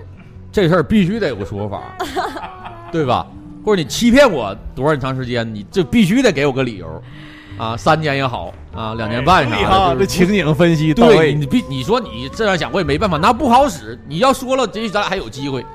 [0.52, 1.82] 这事儿必须得有个说法，
[2.92, 3.26] 对吧？
[3.66, 7.02] 或者你欺骗我多少长时间，你就必须得给我个理由。
[7.58, 13.98] 啊，三年也好啊，两年半啥啊，的，这情景分析对，你必你说你这样想我也没办法，那不好使。
[14.08, 15.66] 你要说了，也许咱俩还有机会。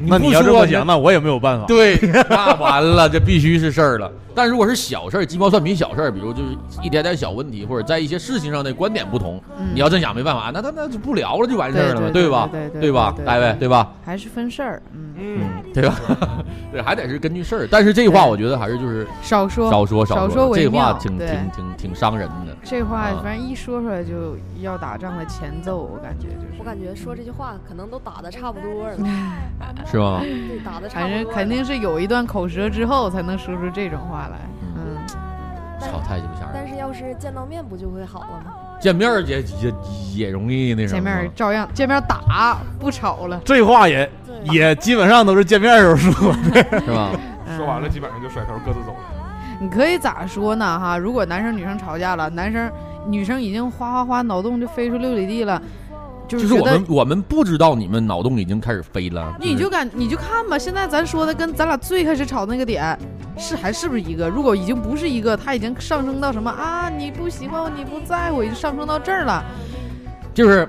[0.00, 1.66] 那你要这么想，那我也没有办法。
[1.66, 1.96] 对，
[2.30, 4.10] 那完了，这必须是事儿了。
[4.34, 12.48] 但如果是小事儿，鸡毛蒜皮小事儿，比如就是一点点小问题，或者在一些事情上的观点不同，嗯你要真想没办法，那那那就不聊了，就完事儿了嘛，对对吧？
[12.52, 13.92] 对对对吧对，对大卫，对吧？
[14.04, 15.40] 还是分事儿，嗯，嗯，
[15.74, 15.96] 对吧？
[16.70, 17.68] 对，还得是根据事儿。
[17.68, 22.56] 但是这话我觉得还是就是少说少说少说，为这话挺挺挺挺伤人的。
[22.62, 26.68] 这话啊反正一说出来就要打仗的前奏，我感觉就是我。
[26.68, 28.96] 感觉说这句话可能都打的差不多了，
[29.90, 30.22] 是吗？
[30.64, 31.10] 打的反。
[31.10, 34.38] 正肯定是有一段口舌之后才能说出这种话来。
[34.76, 34.96] 嗯，
[35.80, 36.50] 操，太鸡巴吓人！
[36.54, 38.52] 但是要是见到面不就会好了吗？
[38.80, 39.74] 见面也也
[40.14, 41.00] 也容易那什么。
[41.00, 43.40] 见面照样见面打，不吵了。
[43.44, 44.08] 这话也
[44.44, 46.62] 也基本上都是见面时候说的。
[46.80, 47.10] 是吧？
[47.56, 48.98] 说完了基本上就甩头各自走了。
[49.60, 50.78] 你可以咋说呢？
[50.78, 52.70] 哈，如果男生女生吵架了，男生
[53.06, 55.60] 女生已经哗哗哗脑洞就飞出六里地了，
[56.28, 59.34] 就就是我们我们不知道你们脑洞已经开始飞了。
[59.40, 62.96] 你就感你就看吧，现在咱说的跟咱俩最开始吵那个点
[63.38, 64.28] 是还是不是一个？
[64.28, 66.90] 如果已经不是一个，他已经上升到什么啊？
[66.90, 69.42] 你不喜欢我，你不在乎，已经上升到这儿了。
[70.34, 70.68] 就是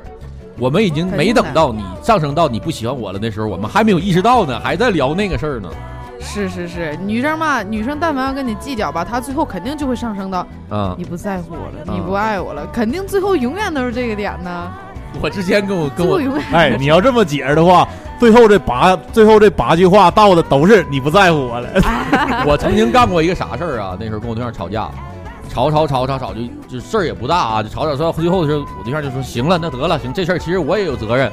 [0.57, 5.69] 我们已经没等到你上升到你不喜欢我了的时候，我们还没有意识到呢，还在聊那个事儿呢。
[6.21, 14.71] 是是是，女生嘛，女生但凡要跟你计较吧，她最后肯定就会上升到啊、你不在乎我了，啊你不爱我了，肯定最后永远都是这个点呢。
[15.21, 16.19] 我之前跟我跟我
[16.53, 17.87] 哎，你要这么解释的话，
[18.19, 21.69] 最后这八最后这八句话到的都是你不在乎我了。
[22.45, 23.97] 我曾经干过一个啥事儿啊？
[23.99, 24.89] 那时候跟我对象吵架，
[25.49, 31.31] 吵吵吵吵吵，就就事儿也不大啊，就吵吵吵，最后的时候我对象就说：“行了，那得了，行，这事儿其实我也有责任。”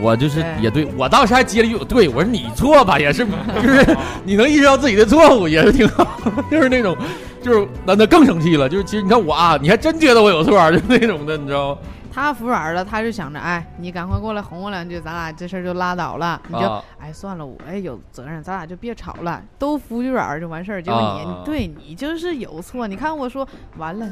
[0.00, 3.26] 我就是哎也对我当时还接了一句，对我说你错吧，也是，
[3.60, 6.06] 就是你能意识到自己的错误也是挺好，
[6.48, 6.96] 就是那种，
[7.42, 11.78] 就是那那更生气了，就是其实你看我啊，你还真觉得我有错，就那种的，你知道吗？
[12.20, 16.40] 他服软了，他就想着，哎，你赶快过来哄我两句，咱俩这事儿就拉倒了。
[16.48, 20.82] 你就，啊哎，算了，我也有责任，咱俩就别吵了，都服句软就完事儿。
[20.82, 24.10] 结果你，啊对你就是有错，你看我说完了，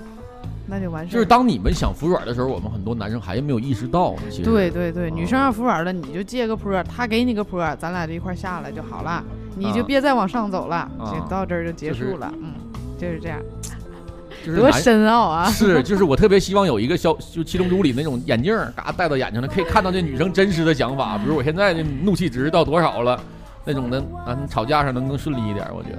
[0.68, 1.12] 那就完事儿。
[1.14, 4.14] 就是当你们想服软的时候，我们很多男生还没有意识到。
[4.30, 9.22] 其实对对对，啊女生要服软了，你就借个坡儿，他给你个坡儿，咱俩就一块儿下来就好了，
[9.56, 12.32] 你就啊别再往上走了，啊就到这儿就结就是束了。
[12.40, 12.52] 嗯，
[12.96, 13.40] 就是这样，
[14.46, 15.50] 就是多深奥啊！
[15.50, 21.18] 是，就是我特别希望有一个小，就《七龙珠》里那种眼镜儿，嘎戴到眼睛上，可以看到这女生真实的想法。
[21.18, 23.18] 比如我现在的怒气值到多少了，
[23.64, 25.98] 那种的啊，吵架上能更顺利一点，我觉得。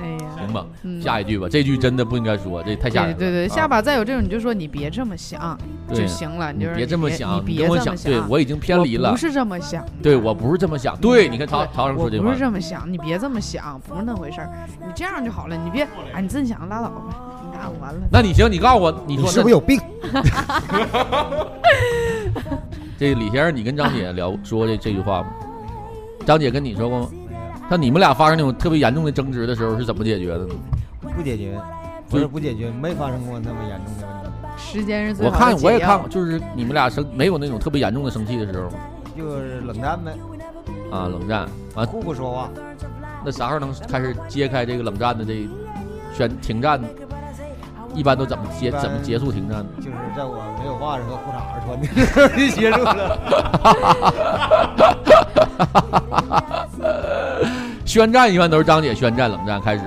[0.00, 3.18] 哎呀，行吧，嗯下一句吧，这句真的不应该说，这太吓人了。
[3.18, 5.58] 对对对，啊下把再有这种你就说你别这么想
[5.92, 9.16] 就行了，你就是别这么想，你别这么想，对我已经偏离了不。
[9.16, 15.82] 是这么想的，对我不是这么想，对，你看曹对曹上说这话我不是，这么想，你别这么想，不是那回事儿，你这样就好了，你别，
[16.12, 17.16] 哎，你真想拉倒吧，
[17.58, 19.80] 你看完了，那你行，你告诉我，你是不是有病？
[22.96, 25.28] 这李先生，你跟张姐聊说这这句话吗？
[26.24, 27.08] 张姐跟你说过吗？
[27.68, 30.54] 像你们俩发生那种特别严重的争执的时候是怎么解决的呢？
[31.16, 31.60] 不解决，
[32.08, 34.30] 不是不解决，没发生过那么严重的问题。
[34.56, 38.78] 时间是最我看我也看过，就是你们俩生没有那种特别严重的生气的时候吗？
[39.16, 40.12] 就是冷战呗，
[40.92, 42.48] 啊，冷战完，互不说话。
[43.24, 45.48] 那啥时候能开始揭开这个冷战的这
[46.14, 46.88] 宣停战呢？
[47.94, 49.66] 一般都怎么结怎么结束停战呢？
[49.78, 53.18] 就是在我没有袜子和裤衩穿的时候就结束了。
[57.84, 59.82] 宣战一般都是张姐宣战，冷战开始。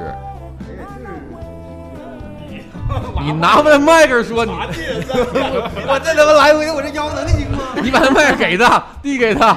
[3.22, 7.60] 你拿过来麦克说你，我这他妈来回的，我这腰能行吗？
[7.82, 9.56] 你把那麦克给他，递给他。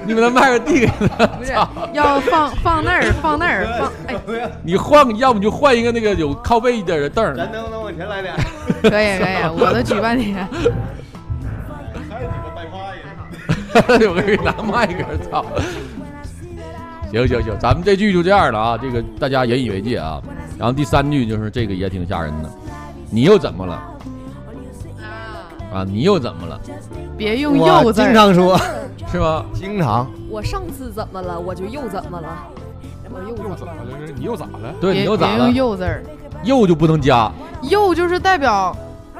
[0.06, 1.26] 你把那麦克递给他。
[1.26, 1.52] 不是
[1.92, 7.36] 要放放那儿放那儿放， 哎，你换个，要不你就换一个那个有靠背一点的凳儿。
[7.36, 8.34] 咱能不能往前来点？
[8.82, 10.46] 可以可以，我都举半天，
[12.06, 12.78] 还有几个带话
[14.14, 15.44] 我给你拿麦克，操！
[17.12, 20.20] 行行行，咱们这句就这样了啊，这个大家引以为戒啊。
[20.58, 22.50] 然后第三句就是这个也挺吓人的，
[23.10, 23.82] 你又怎么了？
[25.72, 26.60] 啊，你又怎么了？
[27.16, 28.58] 别用我又字儿，常说，
[29.10, 29.44] 是吗？
[29.54, 32.28] 经常我上次怎么了，我就又怎么了，
[33.10, 33.82] 我又又怎么了？
[34.16, 34.74] 你又咋了？
[34.80, 35.54] 对，你别又咋了别用？
[35.54, 36.02] 又字儿，
[36.42, 37.30] 又就不能加，
[37.62, 38.76] 又就是代表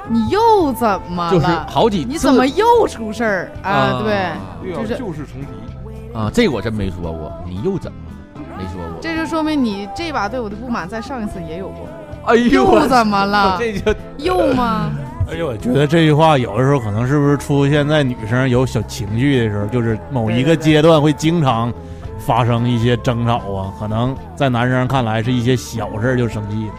[0.08, 1.66] 你又怎么了就是了？
[1.68, 2.08] 好几次。
[2.10, 3.70] 你怎么又出事儿啊？
[3.70, 6.16] 啊对，就是旧事重提。
[6.18, 6.30] 啊？
[6.32, 8.40] 这个我真没说过，你又怎么了？
[8.58, 9.00] 没说过。
[9.00, 11.86] 这就说明你这把对我的不满在上一次也有过，
[12.24, 13.56] 哎呦，我又怎么了？
[13.60, 14.90] 这就又吗？
[15.30, 21.72] 而且我觉得这句话有的时候可能是不是出现在女生有小情绪的时候，就是某一个阶段会经常
[22.18, 26.72] 发生一些争吵啊，可能在男生看来是一些小事儿就生气了。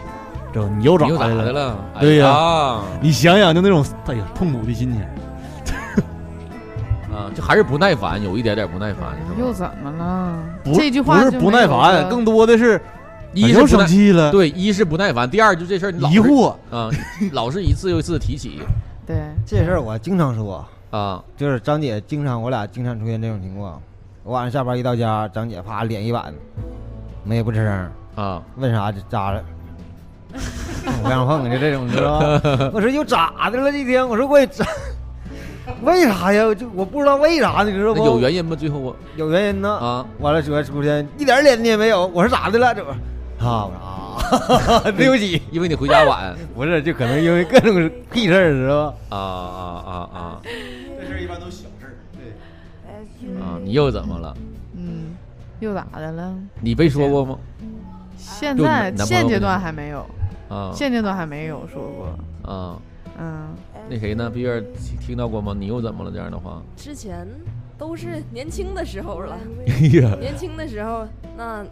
[0.52, 1.06] 这你又咋？
[1.08, 1.78] 了？
[1.98, 5.00] 对呀呀，你想想，就那种哎呀痛苦的心情。
[7.10, 10.36] 啊，就还是不耐烦，有一点点不耐烦，是吧又怎么了？
[10.62, 12.78] 不这句话不是不耐烦，更多的是
[13.34, 16.54] 一是生气了，对，一是不耐烦，第二就这事儿你老疑惑。
[16.70, 16.90] 啊，
[17.32, 18.60] 老是一次又一次提起
[19.06, 19.16] 对
[19.46, 23.80] 这事儿我经常说，啊，就是张姐经常，我俩经常出现这种情况。
[24.24, 26.32] 我晚上下班一到家，张姐啪脸一板，
[27.24, 29.42] 没也不吱声，啊，问啥就咋了？
[30.86, 32.70] 我不让碰，就这种，你知道吧？
[32.72, 33.72] 我说又咋的了？
[33.72, 34.64] 这天我说我也咋？
[35.82, 36.54] 为啥呀？
[36.54, 38.04] 就我不知道为啥，你知道那不？
[38.06, 38.54] 有原因吗？
[38.54, 39.68] 最后我有原因呢。
[39.68, 42.74] 啊，完了说出天一点脸你也没有，我说咋的了？
[42.74, 42.90] 这不
[43.42, 48.96] 啊，我说啊，对不起，因为你回家晚 不是，就可能因为各种屁事儿，知道吧？
[49.10, 51.94] 啊啊啊啊这事儿一般都小事儿。
[52.12, 53.58] 对，啊！
[53.62, 54.36] 你又怎么了？
[54.76, 55.14] 嗯，
[55.60, 56.34] 又咋的了？
[56.60, 57.38] 你被说过吗？
[58.16, 60.06] 现在现阶段还没有，
[60.48, 62.52] 啊现阶段还没有说过。
[62.52, 62.78] 啊，
[63.18, 63.48] 嗯，
[63.88, 64.30] 那谁呢？
[64.30, 65.54] 毕月听听到过吗？
[65.58, 66.10] 你又怎么了？
[66.10, 67.26] 这样的话，之前
[67.76, 71.04] 都是年轻的时候了，哎呀，年轻的时候
[71.36, 71.64] 那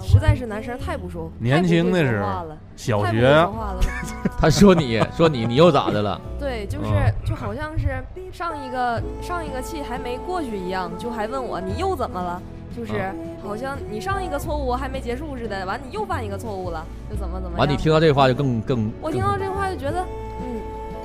[0.00, 3.80] 实在是男生太不说，年轻的时候太不说话了，小太不说学话了。
[4.40, 6.20] 他说你说你，你又咋的了？
[6.38, 12.40] 对，就是嗯就好像是上一个上一个气还没过去一样，就还问我你又怎么了？
[12.76, 17.58] 就是啊好像你上一个错误还没结束似的，完你又犯一个错误了，就怎么怎么样。
[17.58, 20.06] 完，你听到这话就更更，我听到这话就觉得，嗯，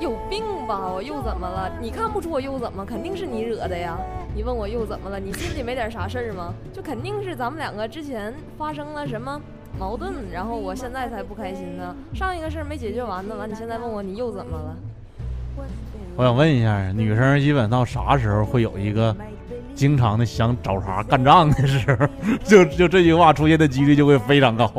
[0.04, 0.92] 有病吧？
[0.94, 1.72] 我又怎么了？
[1.82, 2.86] 你看不出我又怎么？
[2.86, 3.98] 肯定是你惹的呀！
[4.36, 5.18] 你问我又怎么了？
[5.18, 6.54] 你心里没点啥事儿吗？
[6.74, 9.42] 就肯定是咱们两个之前发生了什么
[9.80, 11.96] 矛盾，然后我现在才不开心呢。
[12.14, 14.76] 上一个事儿没解决完呢，完你现在问我你又怎么了？
[16.18, 19.16] 我想问一下，女生基本到啥时候会有一个
[19.74, 22.06] 经常的想找茬干仗的时候？
[22.44, 24.70] 就就这句话出现的几率就会非常高。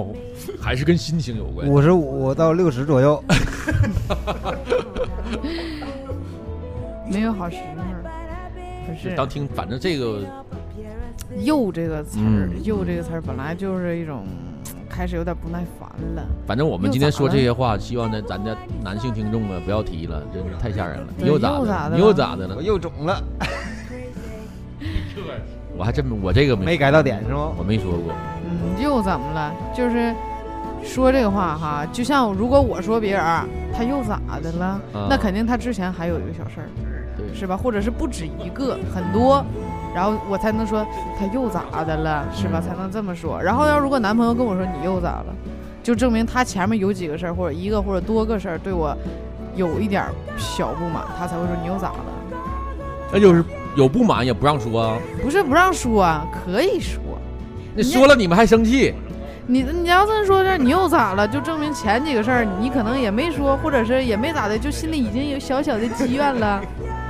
[0.61, 1.67] 还是跟心情有关。
[1.69, 3.23] 五十五到六十左右，
[7.15, 7.63] 没有好时候。
[8.87, 10.21] 不是当听，反正这个
[11.43, 14.27] “又”这个词儿，“嗯又”这个词儿本来就是一种
[14.91, 16.23] 开始有点不耐烦了。
[16.47, 21.07] 反正我们今天说这些话，希望呢咱家男性听众啊不要提了，真是太吓人了。
[21.19, 21.59] 对又咋的？
[21.59, 22.63] 又咋的你又了咋的了我？
[22.63, 23.23] 又肿了，
[25.79, 27.53] 我还真我这个没没改到点是吗？
[27.57, 28.13] 我没说过。
[28.45, 29.51] 嗯，又怎么了？
[29.75, 30.15] 就是
[30.85, 36.85] 说这个话哈，就像如果我说别人儿他又咋的了，啊那肯定他之前还有一个小事儿，对，
[37.35, 37.57] 是吧？
[37.57, 39.45] 或者是不止一个，很多，
[39.95, 40.87] 然后我才能说
[41.19, 42.61] 他又咋的了，是吧？
[42.61, 43.41] 嗯才能这么说。
[43.43, 45.27] 然后要如果男朋友跟我说你又咋了，
[45.83, 48.97] 就证明他前面有几个事儿，或者一个或者多个事儿对我
[49.55, 52.05] 有一点儿小不满，他才会说你又咋了。
[53.13, 53.45] 那就是
[53.77, 54.99] 有不满也不让说啊。
[55.23, 57.01] 不是不让说啊，可以说。
[57.77, 58.95] 那说了你们还生气？
[59.47, 61.29] 你你要这么说这你又咋了？
[61.29, 66.63] 就证明前几个事儿你可能也没说，或者是也没咋的，就心里已经有小小的积怨了，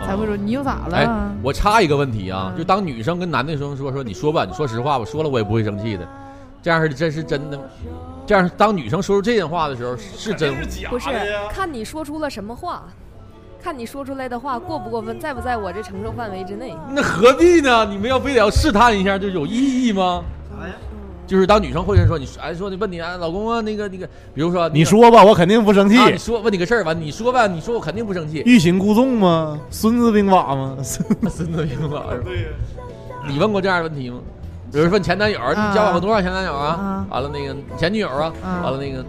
[0.07, 6.07] 才会说你又咋了哎了？，我插一个问题啊，嗯就当女生跟男的时候说说，你说吧，你说实话吧，说了我也不会生气的，
[6.63, 7.65] 这样是真是真的吗？
[8.27, 10.55] 这样当女生说出这样话的时候是真
[10.89, 11.11] 不是，
[11.51, 12.85] 看你说出了什么话，
[13.63, 16.75] 看你说出来的话过不过分，在不在我这承受范围之内。
[16.91, 17.85] 那何必呢？
[17.85, 20.23] 你们要非得要试探一下，就有意义吗？
[21.27, 25.97] 就是当女生会说你哎说你问你啊老公啊那个那个，比如说你说吧，我肯定不生气。
[25.99, 28.43] 啊，你说问你个事儿吧，你说吧，你说我肯定不生气。
[28.45, 29.59] 欲擒故纵吗？
[29.71, 30.77] 孙子兵法吗？
[30.85, 31.09] 孙
[31.53, 32.31] 子兵法是吧？
[33.27, 34.19] 你问过这样的问题吗？
[34.73, 37.07] 比如说你前男友，啊你交往过多少前男友啊啊？
[37.11, 39.05] 完了那个前女友啊，啊完了那个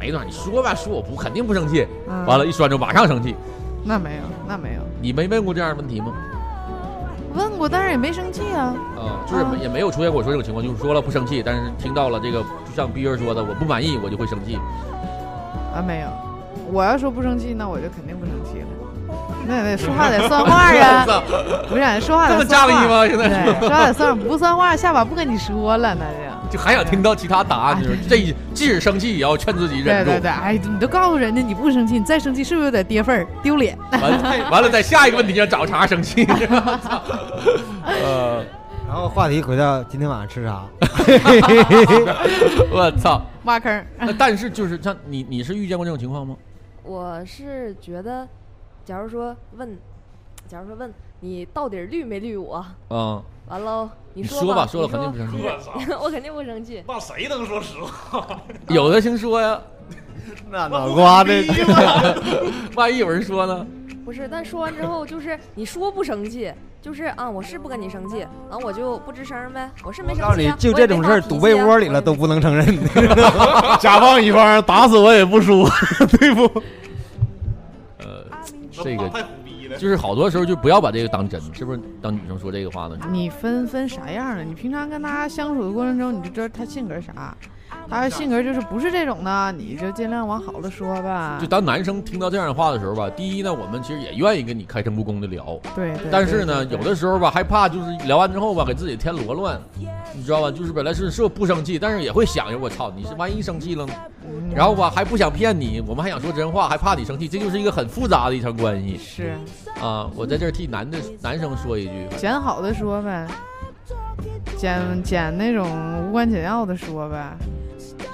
[0.00, 1.86] 没多少，你说吧，说我不肯定不生气。
[2.08, 3.34] 嗯完了，一说就马上生气。
[3.84, 6.12] 那没有，那没有你没问过这样的问题吗？
[7.34, 8.74] 问过，但是也没生气啊。
[8.96, 14.58] 啊，就是啊也没有出现过说这种情况，就是说了不生气，但是听到了这个，就像逼儿说的，我不满意，我就会生气。
[15.74, 16.08] 啊，没有。
[16.72, 18.66] 我要说不生气，那我就肯定不生气了。
[19.46, 21.04] 那得说话得算话呀，
[21.68, 23.06] 不是说话得算话仗义吗？
[23.06, 26.33] 现在对，说话得算，不算话下把不跟你说了，那就。
[26.54, 28.16] 就还想听到其他答案，啊就是这
[28.54, 30.10] 即使生气也要劝自己忍住。
[30.12, 33.76] 对对对，哎，你都告诉人家你不生气，你再生气是不是有点跌份儿、丢脸？
[33.90, 36.24] 完了完了，在下一个问题上找茬生气。
[37.82, 38.44] 呃，
[38.86, 40.64] 然后话题回到今天晚上吃啥？
[42.70, 43.20] 我操！
[43.42, 43.84] 挖坑。
[43.98, 46.36] 那但是就是像你，你是遇见过这种情况吗？
[46.84, 48.28] 我是觉得，
[48.84, 49.76] 假如说问，
[50.46, 50.88] 假如说问
[51.24, 55.42] 你到底绿没绿我，嗯，完了，你你说说吧，你说了肯定不生气。
[55.98, 56.84] 我肯定不生气。
[56.86, 58.26] 那谁能说实话？
[58.68, 59.58] 有的听说呀，
[60.50, 61.30] 那脑瓜子，
[62.76, 63.66] 万一有人说呢？
[64.04, 72.66] 不是，但说完之后就是你说不生气，就是啊，我是不跟你生气，啊，我就不吱声呗，我是没我告诉生气啊，，你就这种事儿，堵被啊窝里了都不能承认。
[73.80, 75.66] 甲方乙方打死我也不说，
[76.20, 76.44] 对不？
[78.00, 78.26] 呃，
[78.70, 79.10] 这个
[79.78, 81.80] 就是好多时候就不要把这个当真，是不是？
[82.00, 82.96] 当女生说这个话呢？
[83.10, 84.44] 你分分啥样的？
[84.44, 87.36] 你平常跟他相处的过程中，你就知道他性格啥。
[87.88, 91.46] 他性格就是不是这种的，你就尽量往好了说吧就。
[91.46, 96.06] 当男生听到这样的话的时候吧，第一呢，我们其实也愿意跟你开诚布公的聊，对对。
[96.10, 99.60] 但是呢，有的时候吧，害怕就是聊完之后吧，给自己添罗乱，
[100.14, 100.50] 你知道吧？
[100.50, 103.86] 就是本来是说不生气，但是也会想着我操，你是万一生气了
[104.54, 109.34] 然后吧，还不想骗你，我们还想说真话，还怕你生气，这就是一个很复杂的一层关系是
[109.80, 110.08] 啊！
[110.16, 113.26] 我在这儿替男的男生说一句，捡好的说呗，
[114.56, 115.68] 捡捡那种
[116.08, 117.36] 无关紧要的说呗。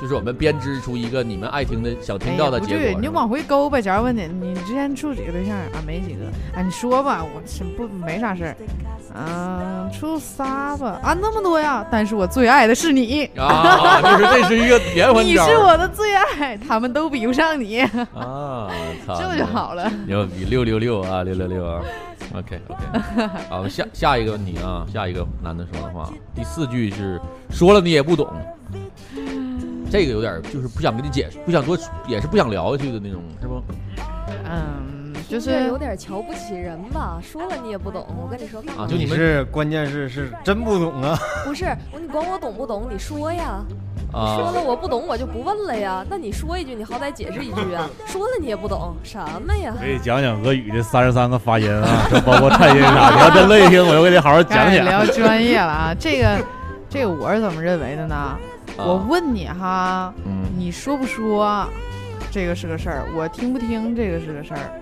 [0.00, 2.78] 就是我们编织出一个你们爱听的、想哎听到的结果。
[2.78, 3.82] 是吧你就往回勾呗。
[3.82, 5.82] 假如问你，你之前处几个对象啊？
[5.86, 6.24] 没几个。
[6.58, 8.56] 啊，你说吧，我是不没啥事儿。
[9.14, 11.00] 嗯、处仨吧。
[11.02, 11.84] 啊，那么多呀！
[11.90, 18.70] 但是我最爱的是你，啊，就是这是一个连环 你是我的最爱，他们都比不上你，啊！
[19.06, 19.90] 操， 这就好了。
[20.06, 21.82] 牛逼，六六六啊，六六六啊
[22.34, 28.28] ！OK OK，好，下下一个问题啊，下一个男的说的话，第四句是说了你也不懂，
[29.90, 33.62] 这个有点就是不想跟你解释，不想多，也是不想聊下去的那种，是不？
[34.44, 34.89] 嗯，
[35.30, 37.20] 就是有点瞧不起人吧？
[37.22, 41.16] 说了你也不懂，我跟你说干嘛啊就你们是关键是是真不懂啊！
[41.46, 42.88] 不是，我你管我懂不懂？
[42.90, 43.62] 你说呀，
[44.10, 46.04] 说啊了我不懂，我就不问了呀。
[46.10, 47.88] 那你说一句，你好歹解释一句啊。
[48.06, 49.72] 说了你也不懂，什么呀？
[49.78, 53.14] 可以讲讲俄语的三十三个发音啊，这包括颤音啥的。
[53.14, 54.84] 你要真乐意听，我就给你好好讲讲。
[54.84, 55.94] 聊专业了啊。
[55.96, 56.44] 这个，
[56.88, 58.36] 这个我是怎么认为的呢？
[58.76, 61.64] 我问你哈，嗯你说不说，
[62.32, 64.72] 这个是个事儿；我听不听，这个是个事儿。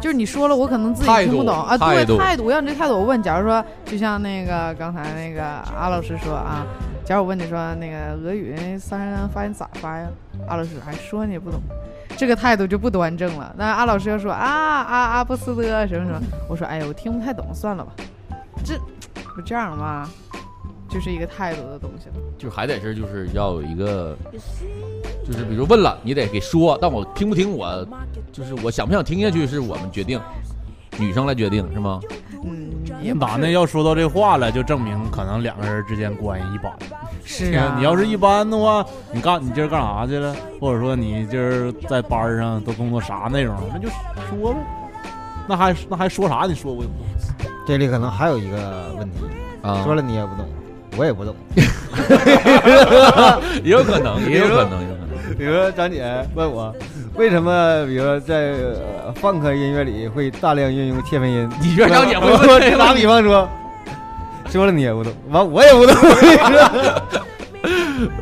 [0.00, 1.76] 就是你说了，我可能自己听不懂啊。
[1.76, 5.44] 对态度，我要你这态度，我问，假如说，就像那个刚才那个
[5.78, 6.66] 阿老师说啊，
[7.04, 10.08] 假如我问你说那个俄语那三十三发音咋发呀？
[10.48, 11.60] 阿老师还说你也不懂，
[12.16, 13.54] 这个态度就不端正了。
[13.56, 17.92] 那阿老师要说啊啊阿布斯的什么什么，我说哎呀我听不太懂，算了吧。
[18.64, 18.78] 这
[19.34, 20.08] 不这样吗？
[20.90, 22.14] 就是一个态度的东西了。
[22.36, 24.16] 就还得是就是要有一个，
[25.24, 27.86] 就是比如问了你得给说，但我听不听我，
[28.32, 30.20] 就是我想不想听下去是我们决定，
[30.98, 32.00] 女生来决定是吗？
[32.42, 32.70] 嗯，
[33.02, 36.72] 也男的要说到这话了，就证明可能两个人之间关系一般。
[37.22, 40.34] 是啊，你要是一般的话，你干你今儿干啥去了？
[40.58, 43.54] 或者说你今儿在班上都工作啥内容？
[43.72, 43.88] 那就
[44.28, 44.58] 说呗。
[45.46, 46.46] 那还那还说啥？
[46.46, 47.52] 你说我也不懂。
[47.66, 49.18] 这里可能还有一个问题，
[49.62, 50.46] 啊，说了你也不懂，
[50.96, 51.34] 我也不懂。
[53.62, 55.36] 也 有可能，也有可能，有可能。
[55.38, 56.74] 比如说张姐问我，
[57.16, 58.52] 为什么比如说在
[59.04, 61.48] 呃放克音乐里会大量运用切分音？
[61.62, 63.48] 你觉得张姐会我问这个打比方说，
[64.50, 65.94] 说了你也不懂，完我也不懂。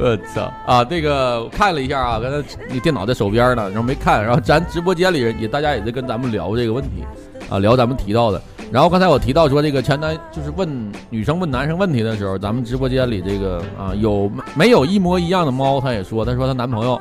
[0.00, 0.84] 我操啊！
[0.84, 7.04] 这个我看了一下啊，刚才你电脑在手边呢，然后没看，然后咱直播间里也大家也在跟咱们聊这个问题
[7.48, 8.42] 啊，聊咱们提到的。
[8.70, 15.80] 然后刚才我提到说这个前男就是问女生问男生问题的时候，咱们直播间里这个啊有没有一模一样的猫？
[15.80, 17.00] 她也说，她说她男朋友，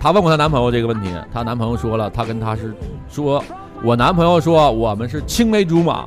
[0.00, 2.74] 她问过她男朋友这个问题，她男朋友说了，她跟她是
[3.08, 3.44] 说，
[3.82, 6.06] 我男朋友说我们是青梅竹马。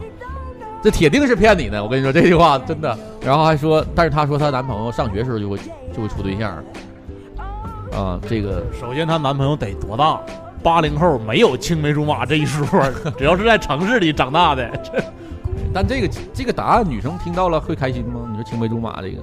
[0.81, 2.97] 这铁定是骗你的，我跟你说这句话真的。
[3.21, 5.57] 然后还说，但是她说她男朋友上学时候就会
[5.93, 6.63] 就会处对象，
[7.91, 10.19] 啊，这个首先，她男朋友得多大？
[10.61, 12.65] 八零后没有青梅竹马这一说，
[13.17, 15.03] 只要是在城市里长大的，这
[15.73, 18.27] 但这个这个答案女生听到了会开心吗？
[18.29, 19.21] 你说青梅竹马这个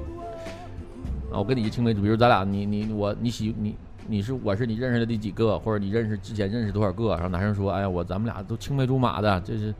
[1.33, 7.11] 啊，我跟你青梅竹，比如咱俩你你我你喜你你是我是你认识的第几个，或者你认识之前认识多少个？
[7.15, 9.75] 然后男生说，哎呀，我咱们俩都青梅竹马的，这是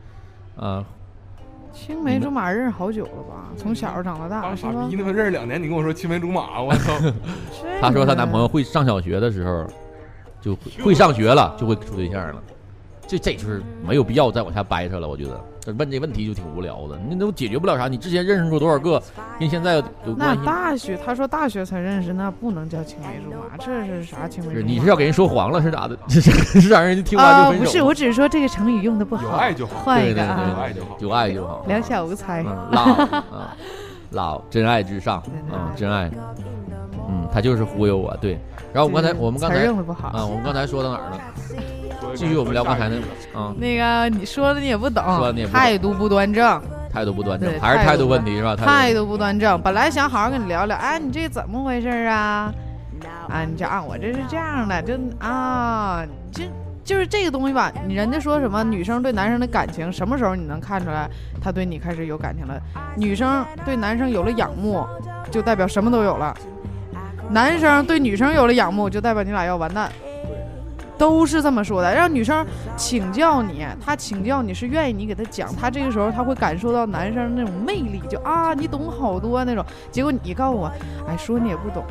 [0.57, 0.83] 啊，
[1.71, 3.49] 青梅竹马认识好久了吧？
[3.55, 4.55] 从小长到大？
[4.55, 6.93] 傻逼呢，认识两年，你跟我说青梅竹马，我操！
[7.79, 9.65] 她说她男朋友会上小学的时候
[10.47, 12.41] 就会会上学了，就会处对象了。
[13.05, 17.87] 这这就是没有必要再往下掰扯了，我觉得问这问题就挺无聊的，你都解决不了啥。
[17.87, 19.01] 你之前认识过多少个，
[19.39, 19.83] 跟现在有
[20.17, 20.45] 那关系？
[20.45, 24.65] 大学，他说大学才认识，那不能叫青梅竹马，这是啥青梅竹马？
[24.65, 25.97] 你是要给人说黄了是咋的？
[26.09, 26.19] 是
[26.59, 27.45] 是让人家听完啊？
[27.45, 27.65] 就分手？
[27.65, 30.97] 不是，我只是说这个成语用的不好，有爱就好，对对换一个啊，有爱就好。
[30.99, 31.65] 有爱就好。
[31.67, 32.43] 两小无猜。
[32.43, 33.57] 嗯，老啊，
[34.11, 36.11] 老真爱至上，嗯，真爱，
[37.07, 38.39] 嗯，他就是忽悠我，对。
[38.73, 40.09] 然后我们刚才我们刚才用的不好。
[40.09, 41.21] 啊，我们刚才说到哪儿了？
[42.15, 43.01] 继续我们聊刚才那个
[43.39, 48.55] 啊，那个你说的你也不懂，说的你也不懂态度不端正，态度不端正，还是态度问题是吧？
[48.55, 49.61] 态度度不端正。
[49.61, 52.51] 本来想好好跟你聊聊，哎，你这怎么回事啊？
[53.29, 56.43] 啊，你这啊，我这是这样的，就啊，就
[56.83, 61.09] 就是这个东西吧，你人家说什么女生对男生的感情，什么时候你能看出来
[61.41, 62.59] 他对你开始有感情了？
[62.95, 64.85] 女生对男生有了仰慕，
[65.29, 66.33] 就代表什么都有了；
[67.29, 69.91] 男生对女生有了仰慕，就代表你俩要完蛋。
[70.97, 72.43] 都是这么说的，让女生
[72.75, 79.63] 请教你，她请教你是愿意你给她讲，她这个时候她会感受到男生那种魅力，就啊你懂好多那种。
[79.91, 80.71] 结果你告诉我，
[81.07, 81.85] 哎说你也不懂，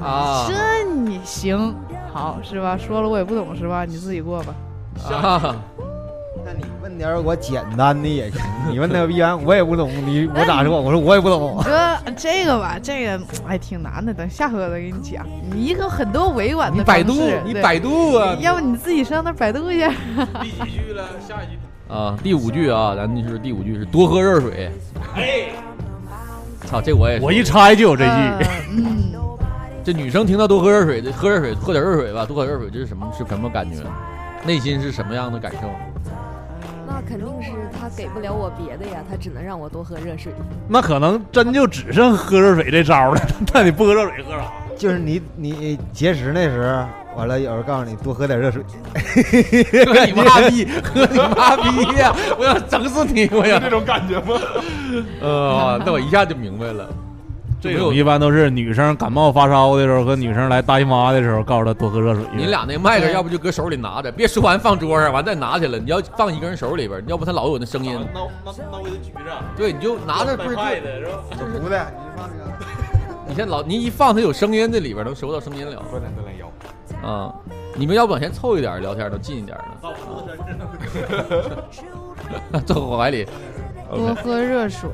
[0.00, 1.74] 啊这你行
[2.12, 2.78] 好是吧？
[2.78, 3.84] 说了我也不懂是吧？
[3.84, 4.54] 你自己过吧。
[5.10, 5.56] 啊，
[6.52, 10.80] 那你问点儿我简单的也行，你问那个一般我也不懂，你我咋说？
[10.80, 11.62] 我说我也不懂。
[11.64, 15.24] 这这个吧，这个哎挺难的，等下回我再给你讲。
[15.52, 19.86] 你一个很多委婉的你百度你百度啊，要不你自己上那百度去。
[20.42, 21.04] 第几句了？
[21.26, 21.94] 下一句。
[21.94, 24.72] 啊，第五句啊，咱就是第五句是多喝热水。
[25.14, 25.50] 哎，
[26.66, 28.10] 操，这我也是我一猜就有这句。
[28.10, 28.40] 呃
[28.72, 29.12] 嗯，
[29.84, 33.84] 这女生听到多喝热水，这喝热水，喝点热水吧，多喝热水，这是什么是什么感觉？
[34.44, 35.68] 内心是什么样的感受？
[36.92, 40.32] 那肯定是他给不了我别的呀，他只能让我多喝热水。
[40.68, 43.20] 那可能真就只剩喝热水这招了。
[43.54, 44.44] 那你不喝热水喝啥？
[44.76, 48.62] 就是你你节食那时候，完了有人告诉你多喝点热水，
[49.86, 52.12] 喝你妈逼，喝你妈逼呀！
[52.38, 53.28] 我要整死你！
[53.30, 54.40] 我要有这种感觉吗？
[55.22, 56.88] 呃，那我一下就明白了。
[57.60, 62.24] 这种一般都是女生感冒发烧的时候和女生来大姨妈的时候，告诉她多喝热水。
[62.34, 65.78] 你俩那麦克要不就搁手里拿着，别说完放桌上，完再拿起来。
[65.78, 67.98] 你要放一个人手里边，要不他老有那声音。
[68.14, 69.20] 那那那我得举着，
[69.56, 71.18] 对，你就拿着不是就的是吧？
[71.62, 72.44] 不的，你放这个。
[73.28, 75.76] 你先老你一放，它有声音，这里边能收到声音了。
[77.06, 77.32] 啊。
[77.76, 79.64] 你们要不往前凑一点，聊天都近一点呢。
[82.66, 83.24] 坐我怀里。
[83.94, 84.90] 多喝热水，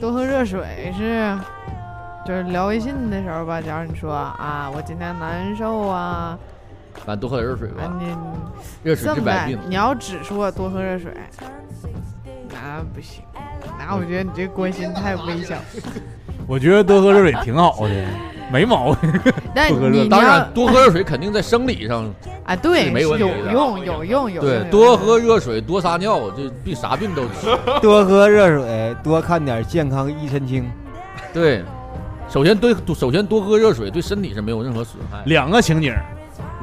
[0.00, 1.36] 多喝热水是，
[2.24, 3.60] 就是聊微信的时候吧。
[3.60, 6.38] 假如你说啊，我今天难受啊，
[7.06, 8.14] 那多喝点热水吧，啊你
[8.82, 9.58] 热水这么的治百病，。
[9.68, 11.12] 你要只说多喝热水，
[12.50, 13.22] 那不行。
[13.78, 15.56] 那我觉得你这关心太微小。
[16.46, 18.06] 我觉得多喝热水挺好的，
[18.50, 19.12] 没毛病。
[19.54, 22.12] 但多喝热你你当然，多喝热水肯定在生理上，
[22.44, 27.56] 啊，对，是没问题有的用有用有对用，多喝热水，多撒尿，这病啥病都治。
[27.82, 30.70] 多喝热水，多看点健康益身轻。
[31.32, 31.62] 对，
[32.28, 35.22] 首先对，首先多喝热水对身体是没有任何损害。
[35.26, 35.94] 两个情景，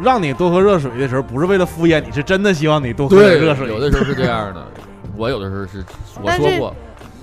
[0.02, 3.68] 让你多喝热水的时候，不是为了敷衍你，是真的希望你多喝热水。
[3.68, 4.66] 有的时候是这样的，
[5.16, 5.84] 我有的时候是
[6.16, 6.76] 我但是说过，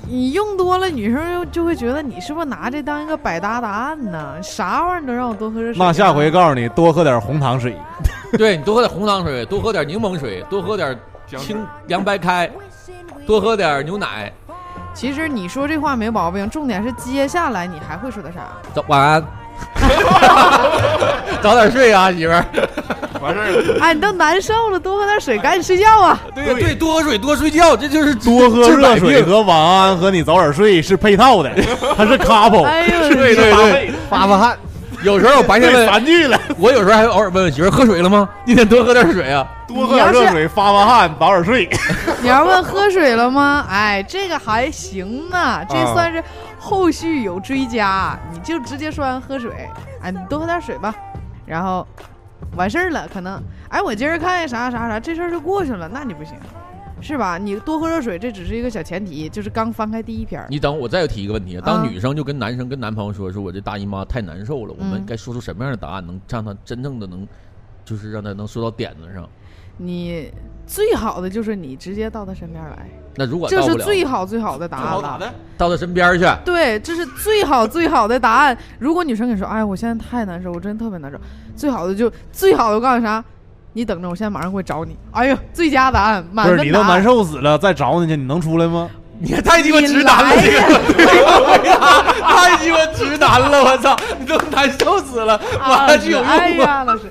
[0.07, 4.43] 你用多了，女生又就会觉得你是不是拿这当一个百搭答案呢？
[4.43, 5.87] 啥玩意儿都让我多喝热水啊。
[5.87, 7.77] 那下回告诉你多喝点红糖水，
[8.37, 12.51] 对你多喝点红糖水，多喝点柠檬水，多喝点清凉白开，
[13.27, 14.33] 多喝点牛奶。
[14.93, 18.49] 其实你说这话没毛病，重点是接下来你还会说的啥？
[18.75, 19.25] 走晚安，
[21.43, 22.45] 早点睡啊，媳妇儿。
[23.21, 26.19] 完事儿，哎，你都难受了，多喝点水，赶紧睡觉啊！
[26.35, 31.51] 对呀对，多喝水，多睡觉，这就是多喝热水和晚安和你早点睡是配套的，
[31.97, 34.57] 它是 couple，哎呦，对对对，发发汗，
[35.03, 36.39] 有时候我白天对问，三句了。
[36.59, 38.29] 我有时候还偶尔问问媳妇儿喝水了吗？
[38.47, 39.47] 今天多喝点水啊。
[39.71, 41.69] 多喝点热水，发发汗，早点睡。
[42.23, 43.65] 你要问喝水了吗？
[43.71, 46.21] 哎，这个还行呢，这啊算是
[46.61, 49.67] 后续有追加，你就直接说完喝水，
[50.03, 50.95] 哎，你多喝点水吧，
[51.47, 51.87] 然后
[52.55, 56.35] 完事儿了，可能，哎，我今儿看见啥啥啥，这事儿就过去了，那你不行，
[57.01, 57.39] 是吧？
[57.39, 61.89] 你多喝热水，这只是一个小前提，就是刚翻开第一篇儿，你等我再提一个问题，当啊。
[61.89, 67.27] 女生就跟男生跟男朋友说，说我这大姨妈太难受了，我们嗯该说出什么样的答案，能让她真正的能，
[67.87, 69.27] 就是让她能说到点子上。
[69.79, 70.31] 你
[70.67, 72.87] 最好的就是你直接到她身边来，
[73.21, 75.33] 那如果这是最好最好的答案了。
[75.59, 78.57] 到他身边去，对，这是最好最好的答案。
[78.79, 81.18] 如果女生跟你说：“哎，我现在太难受，我真的特别难受。”
[81.55, 83.23] 最好的就最好的，我告诉你啥？
[83.75, 84.97] 你等着，我现在马上会找你。
[85.11, 88.89] 哎呦，最佳答案，满不是分答案你都难受死了，再找你去，你能出来吗？
[89.23, 90.79] 你也太鸡巴直男了，你这来个
[92.23, 96.64] 太鸡巴直男了，我操，你都难受死了，我啊还去有哎用吗？
[96.64, 97.03] 呀，老师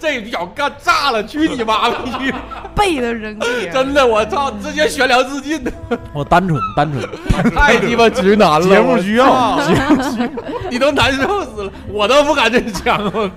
[0.00, 2.32] 这脚干炸了，去你妈逼！
[2.74, 3.46] 背的扔地。
[3.70, 5.62] 真的，我操，直接悬梁自尽，
[6.14, 9.60] 我单纯单纯，太鸡巴直男了，节目需要我
[10.00, 10.26] 操
[10.70, 13.34] 你都难受死了，我都不敢这么讲，我操。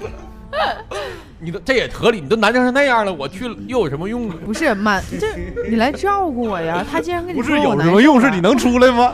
[1.43, 4.35] 你都这也合理，你都难成那样了，我去了又有什么用呢？
[4.45, 5.27] 不是满这，
[5.69, 6.85] 你来照顾我呀。
[6.89, 8.19] 他竟然跟你不是有说我难什么用？
[8.21, 9.13] 是你能出来吗？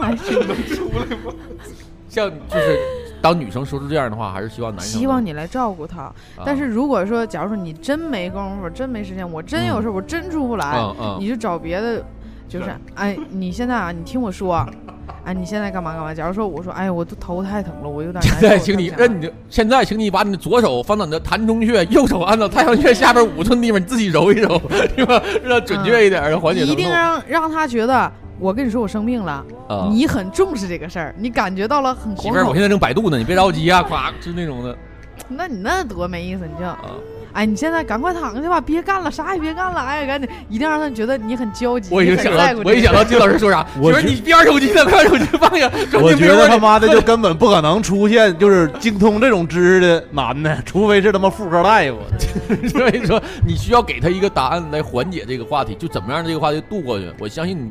[0.00, 0.40] 哎 是
[2.08, 2.78] 像就是
[3.22, 6.02] 当女生说出这样的话，还是希望男生希望你来照顾他。
[6.02, 6.14] 啊
[6.44, 12.04] 但是如果说，假如说你真没工夫，真没时间，我真有事，我真出不来，嗯嗯你就找别的，
[12.50, 14.66] 就是哎，你现在啊，你听我说，
[15.24, 16.12] 哎，你现在干嘛干嘛？
[16.12, 18.48] 假如说我说，哎呀，我都头太疼了，我有点现难受。
[18.48, 24.60] 在，请你我想让你的现在，请你把你的左手放到你的膻中穴，右手按到太阳穴下边五寸地方，你自己揉一揉，
[24.96, 25.22] 是吧？
[25.44, 26.90] 让准确一点，让缓解你一定。
[26.90, 32.60] 让让他觉得，我跟你说我生病了，啊，你很重视这个事儿，你感觉到了很惶媳妇儿，我现。
[32.60, 34.76] 在正百度呢，你别着急啊，咵，就那种的
[35.28, 36.80] 那你那多没意思，你就，啊。
[37.32, 45.70] 哎，你现在赶快躺下吧，别干了，啥也别干了，哎，赶紧，一定让他觉得你很焦急，我已经想到我一想到金老师说啥， 我说你别玩手机了，快手机放下。
[46.00, 51.98] 我觉得他妈的就根本不可能出现就是精通这种知识的男的，除非是他妈妇科大夫。
[52.68, 57.12] 所以说，你需要给他一个答案来缓解这个话题，就怎么样这个话题度过去。
[57.18, 57.70] 我相信你，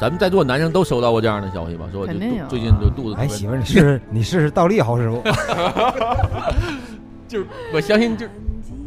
[0.00, 1.86] 咱们在座的男生都收到过这样的消息吧？
[1.92, 5.22] 说就肯定有最近就肚子特哎，别媳妇儿，你试试，你试试倒立，好师傅。
[7.28, 8.26] 就是我相信就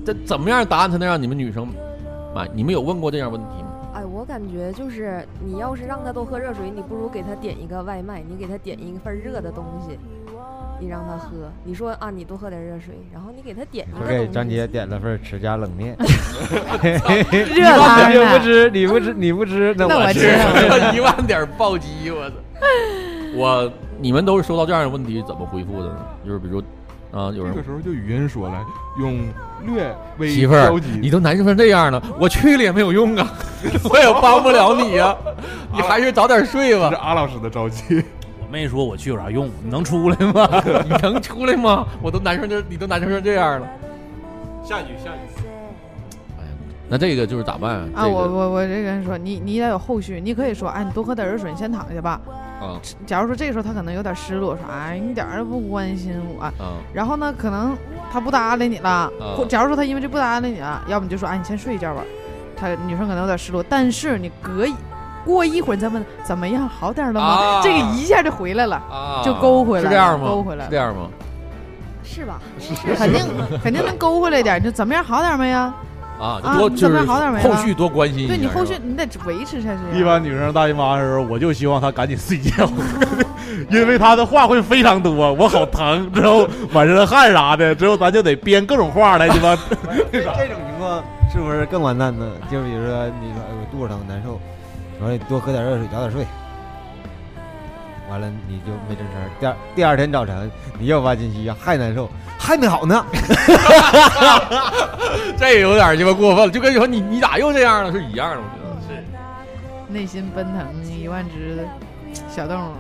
[0.05, 1.67] 这怎么样答案才能让你们女生
[2.33, 2.49] 满？
[2.53, 3.67] 你们有问过这样问题吗？
[3.93, 9.99] 哎，我感觉就是你要是让他多喝热水，你不如给他点一个外卖，你给他点一份热的东西，
[10.79, 11.51] 你让他喝。
[11.65, 14.07] 你说啊，你多喝点热水，然后你给他点一个我。
[14.07, 18.43] 给张姐点了份糍家冷面， 热汤你不？
[18.43, 20.29] 吃，你不吃，你不吃，那那我我吃
[20.95, 22.35] 一万点暴击，我操！
[23.35, 25.97] 我你们都是收到这样的问题怎么回复的呢？
[26.25, 26.59] 就是比如
[27.11, 28.63] 啊，有人这个时候就语音说来，
[28.97, 29.19] 用
[29.66, 33.32] 略微媳妇儿焦，急，你都难受成这样了，我去了也没有用啊，
[33.89, 35.16] 我也帮不了你呀、
[35.74, 36.95] 你还是早点睡这是。
[36.95, 38.03] 阿老师的着急。
[38.39, 40.49] 我没说我去有啥用，你能出来吗？
[40.84, 41.88] 你能出来吗？
[42.01, 43.68] 我都难受成你都难受成这样了。
[44.64, 45.40] 下一句，下一句。
[46.91, 47.87] 那这个就是咋办啊？
[47.95, 52.19] 啊，这个我我我这个人说，你你得有后续，你可以说，哎，你多喝点热水，你先躺下吧。
[52.59, 52.75] 啊
[53.07, 56.43] 假如说这个时候他可能有点失落，说，哎，你一点儿都不关心我。
[56.43, 56.53] 啊
[56.93, 57.77] 然后呢，可能
[58.11, 62.03] 他不搭理你了，或假如说他因为这不搭理你了，要不你就说，哎，你先睡一觉吧。
[62.57, 64.75] 他女生可能有点失落，但是你隔一
[65.23, 67.25] 过一会儿你再问怎么样，好点了吗？
[67.25, 70.27] 啊这个一下就回来了，啊，就勾回来了是这样吗？
[70.27, 71.07] 勾回来了是这样吗？
[72.03, 72.41] 是吧？
[72.97, 73.25] 肯定
[73.63, 74.59] 肯定能勾回来点。
[74.59, 75.73] 你就怎么样，好点没呀？
[76.22, 78.36] 啊，啊你怎么多就是好点没了后续多关心一下。
[78.36, 79.99] 对你后续是吧你得维持下去。
[79.99, 82.69] 一般女生大姨妈的时候，我就希望她赶紧睡觉，
[83.72, 89.55] 因为她的话会非常多，我好疼，之后满身汗啥的，之后咱就得编各种话来鸡巴。
[90.11, 91.03] 这这种情况
[91.34, 92.26] 是不是更完蛋呢？
[92.51, 94.39] 就比如说你说哎我肚子疼难受，
[94.99, 96.24] 我说你多喝点热水，早点睡。
[98.12, 99.07] 完了你就没吱声，
[99.39, 103.05] 第二第二天早晨你又发信息还难受，还没好呢。
[105.39, 107.91] 这有点鸡巴过分了，就跟你说你你咋又这样了？
[107.93, 108.76] 是一样的，我觉得。
[108.86, 109.01] 是。
[109.88, 111.66] 内心奔腾一万只
[112.30, 112.74] 小动物。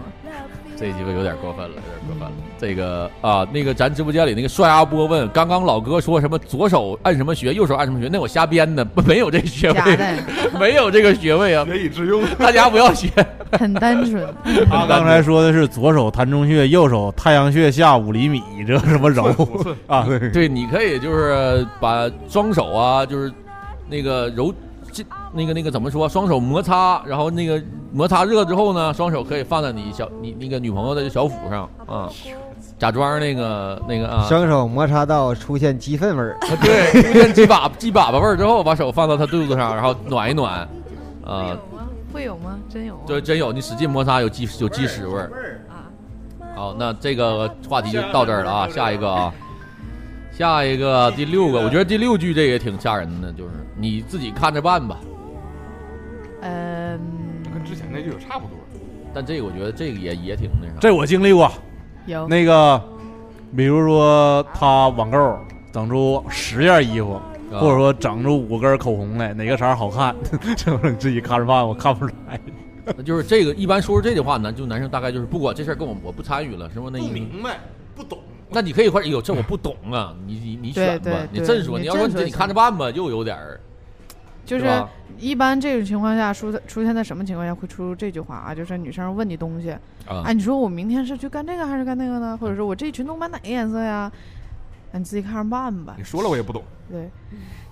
[0.81, 2.31] 这鸡巴有点过分了，有点过分了。
[2.57, 9.97] 这个啊，那个咱直播间里那个帅阿波问，刚刚老哥说什么左手按什么穴，右手按什么穴，那我瞎编的，不没有这穴位，
[10.59, 12.23] 没有这个穴位啊，学以致用。
[12.39, 13.09] 大家不要学。
[13.59, 14.27] 很单纯。
[14.69, 20.03] 他刚才说的是左手膻中穴，右手太阳穴下五厘米，这什么揉寸啊？
[20.07, 23.31] 对，对，你可以就是把双手啊，就是
[23.87, 24.57] 那个揉，这
[25.33, 26.09] 那个那个怎么说？
[26.09, 27.61] 双手摩擦，然后那个
[27.91, 32.09] 摩擦热之后呢，双手可以放在你小你那个女朋友的小腹上啊，
[32.77, 40.67] 假装那个那个啊，双手摩擦到出现鸡粪味儿，啊对，出现鸡粑鸡粑粑味儿之后，把手放到她肚子上，然后暖一暖，
[41.25, 41.87] 啊，有吗？
[42.11, 42.59] 会有吗？
[42.69, 43.01] 真有吗？
[43.07, 45.61] 就真有你使劲摩擦有鸡有鸡屎味儿。
[45.69, 45.87] 啊，
[46.55, 49.33] 好，那这个话题就到这儿了啊，下一个啊，
[50.37, 54.97] 下一个第六个，我觉得第六句这也挺吓人的，就是你自己看着办吧。
[57.91, 58.57] 那就有差不多。
[59.13, 60.73] 但这个我觉得这个也也挺那啥。
[60.79, 61.51] 这我经历过。
[62.07, 62.81] 有那个，
[63.55, 65.37] 比如说他网购
[65.71, 67.13] 整出十件衣服，
[67.51, 70.15] 啊或者说整出五根口红来，哪个色儿好看，
[70.57, 72.39] 这种你自己看着办，我看不出来。
[72.85, 77.43] 那就是这个一般说出这句话，男就男生大概就是不管这事儿跟我我不参与了，是不是那意思？
[77.43, 77.59] 白，
[77.95, 78.17] 不懂。
[78.49, 83.59] 那你可以说，哎呦，这我不懂啊，你你你选吧对，对对你真说，你你要说你你看着办吧，又有点儿，
[84.45, 84.65] 就是
[85.17, 88.55] 一般这种情况下出出现在什么情况下会出这句话啊？
[88.55, 89.71] 就是女生问你东西，
[90.07, 92.37] 啊哎，你说我明天是去干这个还是干那个呢？
[92.39, 94.11] 或者说我这裙子买哪个颜色呀？
[94.91, 96.03] 那你自己看着办吧你。
[96.03, 97.09] 说了我也不懂，对，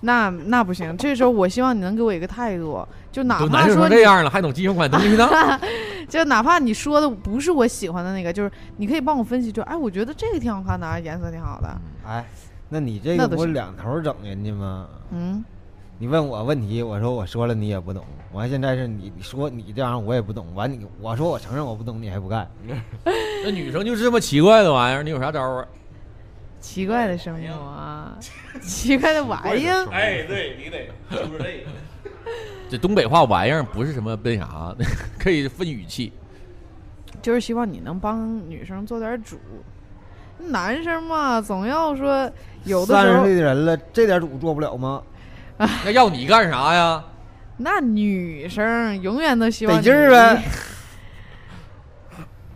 [0.00, 0.96] 那那不行。
[0.96, 5.28] 这时候我希望你能给我一个态度，就哪怕说这样了，还懂基本款东西呢？
[6.08, 11.80] 就哪怕你说的不是我喜欢的那个，就是你可以帮我分析，就哎，我觉得这个挺好看的啊，颜色挺好的。
[12.06, 12.24] 哎，
[12.70, 14.88] 那你这个不那都行两头整人家吗？
[15.10, 15.44] 嗯，
[16.00, 22.50] 你问我问题，我说我说了你也不懂，完现在是你你说你这样我也不懂，完你我说我承认我不懂，你还不干，
[23.44, 25.68] 那女生就是这么奇怪的玩意儿，你有啥招儿啊？
[26.58, 28.16] 奇怪的生物啊，
[28.62, 29.86] 奇怪的玩意儿。
[29.92, 31.70] 哎，对你得就是这个。
[32.70, 34.74] 这东北话玩意儿不是什么那啥，
[35.18, 36.14] 可以分语气。
[37.20, 39.38] 就是希望你能帮女生做点主。
[40.38, 42.30] 男生嘛，总要说
[42.64, 45.02] 有的三十，岁的人了，这点主做不了吗？
[45.84, 47.02] 那要你干啥呀？
[47.58, 50.42] 那女生永远都希望得劲儿呗。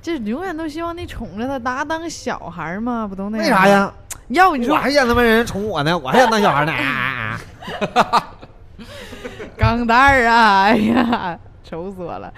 [0.01, 3.45] 这永远都希望你宠着她，拿当小孩儿嘛，不都那样？
[3.47, 3.69] 为啥？
[3.69, 3.93] 呀？
[4.29, 6.73] 要你说我还想他妈人宠我呢，我还想当小孩呢。
[9.57, 10.63] 钢蛋儿啊！
[10.63, 12.33] 哎呀，愁死我了。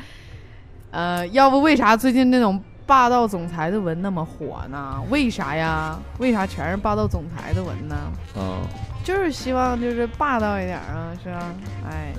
[0.91, 5.01] 呃，要不为啥最近那种霸道总裁的文那么火呢？
[5.11, 5.97] 为啥呀？
[6.19, 7.97] 为啥全是霸道总裁的文呢？
[8.37, 8.61] 嗯，
[9.07, 11.55] 就是希望就是霸道一点啊，是吧？
[11.89, 12.13] 哎，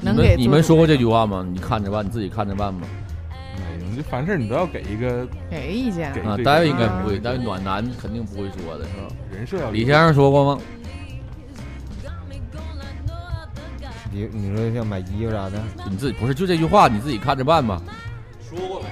[0.00, 1.46] 你能给们你们说过这句话吗？
[1.46, 2.86] 你看着办，你自己看着办吧？
[3.30, 9.14] 哎你就凡事你都要给一个给意见啊，大卫应该啊不会，但是暖男肯定不会说的是吧？
[9.30, 10.62] 人设要李先生说过吗？
[14.10, 17.82] 你你说像买衣服啥的，你自己不是就这句话，你自己看着办吧。
[18.48, 18.88] 说过没？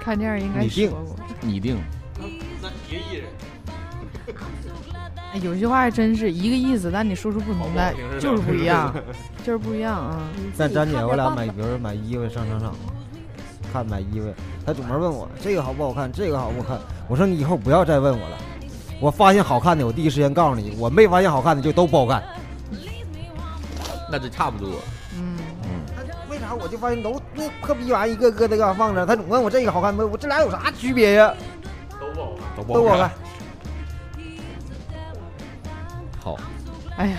[0.00, 0.92] 看电影应该你定。
[1.40, 1.78] 你定，
[2.60, 3.26] 那别艺人。
[5.36, 8.90] 哎有句话还真是一个意思，但你说出不同来就是不一样，
[9.44, 10.16] 就是不一样啊。
[10.56, 12.74] 但张姐，我俩买，比如说买衣服上商场，
[13.70, 14.32] 看买衣服，
[14.64, 16.78] 她总门问我这个好不好看，这个好不好看。
[17.06, 18.38] 我说你以后不要再问我了，
[18.98, 22.22] 我发现好看的，我第一时间告诉你；我没发现好看的，就都不好看。
[24.10, 24.70] 那就差不多。
[25.18, 25.36] 嗯，
[26.30, 30.02] 为啥我就发现都那破逼玩意一个个的搁那放着，他总问我这个好看没？
[30.02, 31.34] 我这俩有啥区别呀？
[32.00, 32.64] 都不好看。
[32.64, 33.10] 都都不好看。
[36.26, 36.36] 好，
[36.96, 37.18] 哎呀，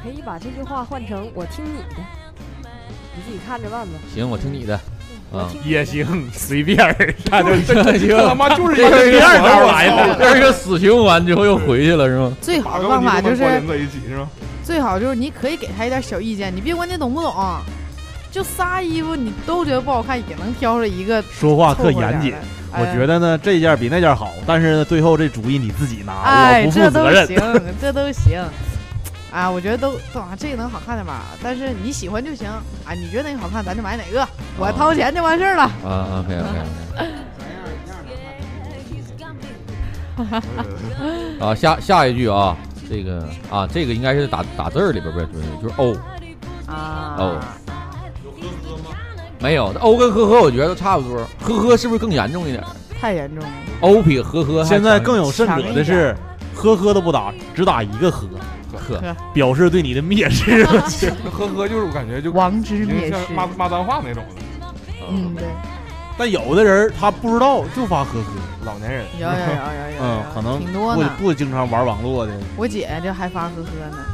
[0.00, 2.00] 可以把这句话换成“我听你的”，
[2.62, 3.94] 你自己看着办吧。
[4.14, 4.76] 行，我听你的。
[4.76, 4.80] 啊，
[5.32, 12.32] 我听也行，随便儿，那就 行，这他妈就是一个是第二招来的，这是个死循环，之后又回去了是吗？
[12.40, 14.28] 最好的办法就是在一起是吧？
[14.62, 17.34] 最好就是你可以给他一点小意见，你别管你懂不懂，
[18.30, 22.38] 就仨衣服你都觉得不好看，也能挑出一个说话特严谨的。。
[22.72, 27.26] 我觉得呢，这件比那件好，但是呢，最后这主意你自己拿，哎，我不负这都责任。
[27.26, 27.36] 行，
[27.80, 28.42] 这都行。
[29.32, 31.22] 啊，我觉得都都啊，这个能好看点吧？
[31.42, 34.26] 但是你喜欢就行啊，你觉得哪个好看，咱就买哪个，
[34.58, 35.62] 我掏钱就完事儿了。
[35.62, 36.48] 啊，OK OK
[36.98, 37.08] OK。
[41.40, 42.56] 啊，下下一句啊，
[42.88, 45.26] 这个啊，这个应该是打打字儿里边不是，
[45.62, 45.96] 就是哦
[46.66, 47.40] 啊，哦，
[49.40, 52.62] 没有，欧跟呵呵我觉得都差不多，呵呵是不是更严重一点？
[53.00, 53.50] 太严重了。
[53.80, 56.14] 欧比呵呵现在更有甚者的是，
[56.54, 58.28] 呵呵都不打，只打一个呵，
[58.76, 60.64] 呵，表示对你的蔑视。
[61.32, 63.10] 呵呵，就是我感觉就王之蔑视。
[63.10, 64.22] 像骂骂脏话那种
[64.60, 64.66] 的，
[65.10, 65.44] 嗯，对，
[66.18, 69.04] 但有的人他不知道就发呵呵，老年人。
[69.18, 70.94] 有有有有有，嗯，可能挺多。
[70.94, 74.04] 不不经常玩网络的，我姐这还发呵呵呢，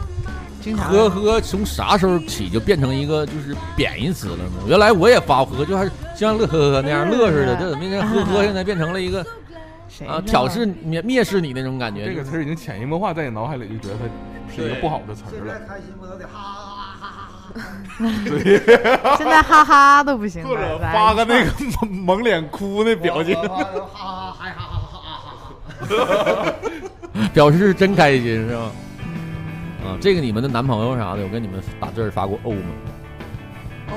[0.66, 4.42] 经常呵呵从啥时候起就变成一个就是贬义词了呢？
[4.66, 8.42] 原来我也发呵，就还是像乐呵呵那样乐似的，这怎么现在呵呵？
[8.42, 9.24] 现在变成了一个
[9.88, 12.04] 谁啊挑视蔑蔑视你那种感觉。
[12.06, 14.06] 这个词儿已经潜移默化在你脑海里，就觉得它
[14.52, 15.54] 是一个不好的词儿了。
[15.68, 16.32] 开心不都得哈
[17.00, 23.36] 哈哈哈现在哈哈都不行了，或者咱发个那个蒙蒙脸哭那表情。
[23.36, 23.64] 哈
[23.94, 24.50] 哈哈
[25.86, 25.94] 哈
[26.42, 26.52] 哈！
[27.32, 28.68] 表示是真开心是吧？
[29.86, 29.92] 嗯。
[29.92, 32.60] 啊，这个你们的男朋友啥的，有跟你们打字儿发过欧吗？
[33.88, 33.94] 哦，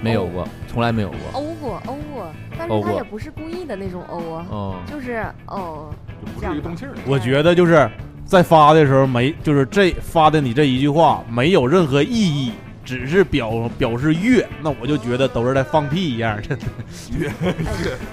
[0.00, 1.18] 没有过，从来没有过。
[1.32, 5.90] 欧过欧过，但是他也不是故意的那种欧啊，哦，就是哦，
[6.24, 7.00] 就不至于动气儿的。
[7.06, 7.90] 我觉得就是
[8.24, 12.52] 在发的时候没，就是这发的你这一句话没有任何意义，
[12.88, 16.64] 只是表表示悦，那我就觉得都是在放屁一样，真的。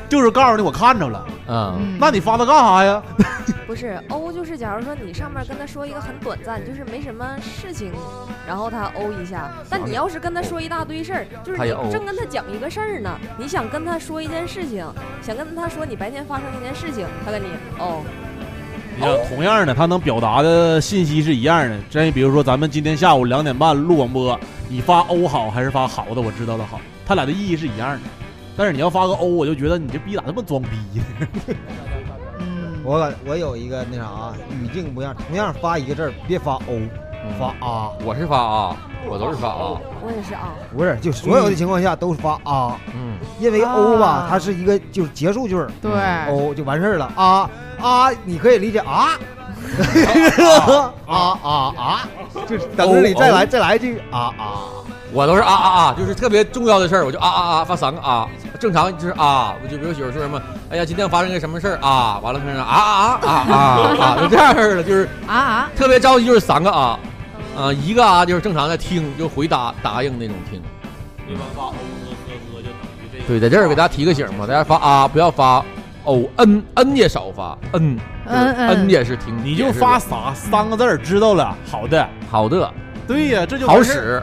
[0.09, 3.01] 就是告诉你我看着了，啊，嗯那你发它干啥呀？
[3.65, 7.93] 不是欧，就是假如说你上面跟他说一个很短暂，就是没什么事情，
[8.45, 9.49] 然后他欧一下。
[9.69, 14.85] 但你要是跟他说一大堆事儿，就是你正跟他讲一个事儿呢，你想跟他说一件事情，
[15.21, 17.47] 想跟他说你白天发生一件事情，他跟你
[17.79, 18.03] 哦，
[18.97, 21.77] 你看，同样的，他能表达的信息是一样的。
[21.89, 24.39] 真比如说，咱们今天下午两点半录广播，
[24.69, 26.21] 你发欧好还是发好的？
[26.21, 27.99] 我知道了好，他俩的意义是一样的。
[28.55, 31.55] 但是你要发个欧，我就觉得你这逼咋这么装逼呢？
[32.85, 36.79] 我我有一个那啥语境不一样，同样发一个字儿，别发欧，
[37.39, 38.75] 发啊，我是发啊，
[39.07, 45.91] 我都是发啊，我也是啊，不是，就所有的情况下都是发啊，嗯，因为欧吧啊，它是一个就是结束句儿，对，
[46.29, 47.49] 欧就完事儿了啊
[47.81, 49.09] 啊，你可以理解啊。
[51.07, 52.07] 啊啊啊！
[52.47, 54.69] 就是等着你再来再来一句啊啊！
[55.11, 58.27] 我都是啊啊啊，就是特别重要的事儿，我就啊啊啊发三个啊，
[58.59, 63.57] 正常就是啊，我就比如媳妇说什么，哎呀，今天发生个什么事儿啊，完了说啊啊啊啊啊
[63.99, 66.97] 啊，就这样式儿的，就是啊啊，特别着急，就是三个啊，
[67.57, 70.61] 啊一个啊就是正常的听，就回答答应那种听，
[71.27, 71.75] 一般发欧和
[72.11, 75.63] 呵对，在这儿给大家提个醒嘛，大家发啊不要发
[76.03, 77.95] 哦 n n 也少发 n
[78.27, 82.71] 嗯嗯 n 也是听，你就发啥三个字儿，知道了，好的，好的
[83.07, 84.21] 对呀，这就好使，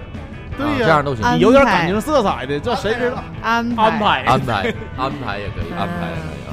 [0.57, 1.25] 对呀啊这样都行。
[1.35, 3.25] 你有点感情色彩的，这谁知道？
[3.43, 6.53] 安安排安 排安排也可以，安排也可以啊。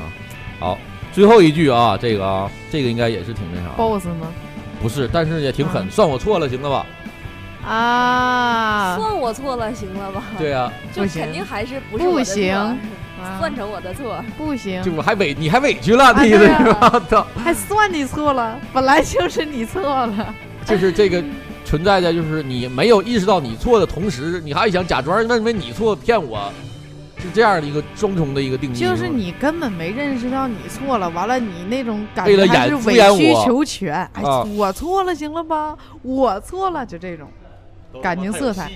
[0.60, 0.78] 好，
[1.12, 4.28] 最后一句啊，这个啊，这个应该也是挺那啥，boss 吗？
[4.82, 6.86] 不是，但是也挺狠，算我错了，行了吧？
[7.68, 10.24] 啊，算我错了，行了吧？
[10.38, 12.78] 对啊，就不行肯定还是不是不我的错行
[13.38, 14.24] 算成我的错。
[14.38, 17.04] 不行就，我还委你还委屈了，啊那意思是吧？
[17.10, 20.34] 操，还算你错了，本来就是你错了。
[20.66, 21.22] 就是这个
[21.66, 26.52] 存在的，就是你没有意识到你错的同时，你还想假装认为你错骗我，
[27.20, 28.76] 是这样的一个双重的一个定义。
[28.76, 33.94] 就是你根本没认识到你错了，完了你那种感觉还是委曲求全。
[34.14, 35.78] 哎，啊我错了，行了吧？
[36.02, 37.28] 我错了，就这种
[38.02, 38.70] 感情色彩。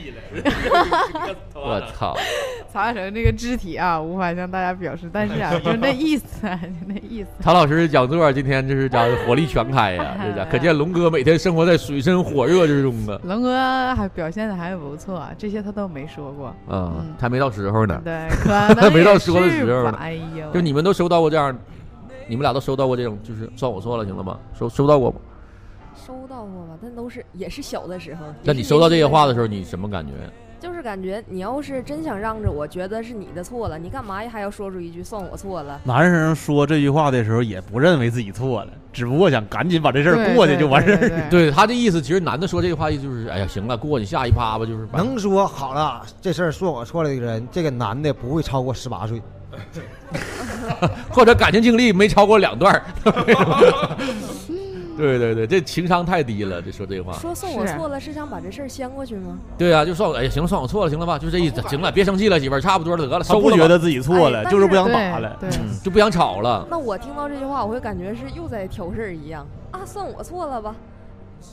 [1.53, 2.15] 我操，
[2.71, 7.29] 曹亚成这个肢体啊，无法向大家表示，但是啊， 就那意思，啊，就那意思。
[7.39, 13.19] 曹老师讲座今天这是讲火力全开呀， 这家可见龙哥每天生活在水深火热之中啊。
[13.23, 16.47] 龙哥还表现的还不错，这些他都没说过。
[16.47, 18.01] 啊嗯，还没到时候呢。
[18.03, 21.55] 对，可能没到也说的时候呢哎呦，就你们都收到过这样，
[22.27, 24.37] 你们俩都收到过这种，就是算我错了，行了吗？
[24.57, 25.17] 收收到过吗？
[25.95, 28.25] 收到过吧，但都是也是小的时候。
[28.43, 30.13] 那你收到这些话的时候，你什么感觉？
[30.59, 35.81] 就是感觉你要是真想让着我觉得是你的错了，你干嘛还要说出一句算我错了？
[35.83, 40.97] 男生说这句话的时候，也不认为自己错了，只不过想赶紧把这事儿过去就完事儿。
[40.97, 49.21] 对对对对 他的意思，其实男的说这句话意思就是，哎呀，行了，过去下一趴吧，就是把能说好了，这事儿算我错了的人，这个男的不会超过十八岁。
[51.09, 52.83] 或者感情经历没超过两段儿。
[54.97, 57.13] 对对对，这情商太低了，这说这话。
[57.13, 59.37] 说算我错了是想把这事儿掀过去吗？
[59.57, 65.37] 对啊，就算我，哎呀，行了，算我错了，行了吧，就这意思，行了，别生气了，媳妇儿，差不多了，得了，他收了吧不觉得自己错了，哎就是不想打了。
[65.83, 70.75] 就不想吵了，那我听到这句话，我会感觉是又在挑事儿一样啊，算我错了吧？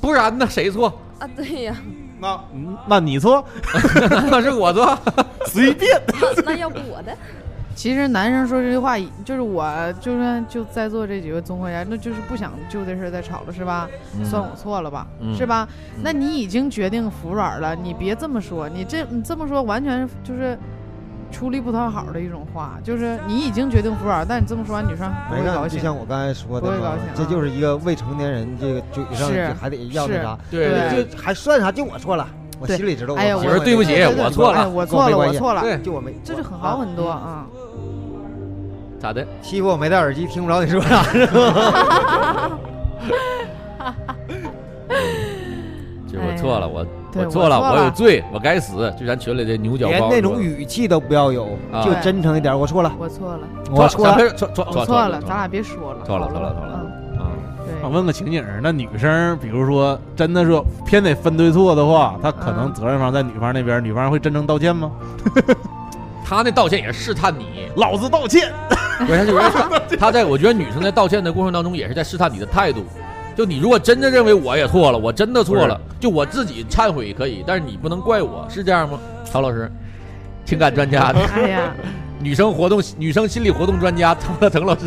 [0.01, 0.93] 不然呢，谁错？
[1.19, 1.77] 啊，对呀，
[2.21, 3.45] 那嗯那你错，
[4.31, 4.97] 那是我错。
[5.47, 5.91] 随便。
[6.37, 7.17] 那那要不我的？
[7.81, 9.65] 其实男生说这句话，就是我，
[10.03, 13.89] 就算就在座这几位综合家，那就是不想就这事儿再吵了，是吧？
[14.23, 15.67] 算我错了吧，嗯是吧？
[16.03, 20.59] 那你已经决定服软了，你别这么说，你这你这么说完全就是
[21.33, 25.79] 出力不讨好的一种话，就是你已经决定服软，但你这么说完，女生不会高兴。
[25.79, 31.73] 就像我刚才说的不会高兴，这啊就是一个未成年人，这个嘴上是还得要啥，对对就还算啥？
[31.73, 32.29] 就我错了，
[32.61, 33.49] 我心里知道我哎呀，错了。
[33.49, 37.47] 媳妇儿对不起我错了哎我错了，我错了，就我没，这就很好很多啊。
[39.01, 39.27] 咋的？
[39.41, 42.51] 欺负我没戴耳机，听不着你说啥是吧？
[46.07, 48.93] 就是我错了，我对我错了，我有罪，我该死。
[48.99, 52.57] 就咱群里的牛角包连那种语气都不要有，啊就真诚一点。
[52.59, 53.41] 我错了，我错了，
[53.71, 54.29] 我错了。
[54.35, 56.81] 错错我错了，咱俩别说了，错了好错了错了
[57.15, 57.31] 嗯啊！
[57.65, 64.91] 对我问个情景儿，那女生比如说真的说偏得分对错的话，她可能嗯责任方在女方那边，女方会真诚道歉吗？
[66.37, 68.53] 他那道歉也是试探你，老子道歉。
[69.05, 72.85] 不是，他就是他 他在我觉得女生在道歉的过程当中也是在试探你的态度。
[73.35, 78.99] 就你如果真的认为我也错了，我真的错了，就我自己忏悔可以，但是你不能怪我，是这样吗？
[79.25, 79.71] 曹老师，
[80.45, 81.73] 情感专家，哎呀，
[82.21, 84.87] 女生活动女生心理活动专家滕乐腾老师，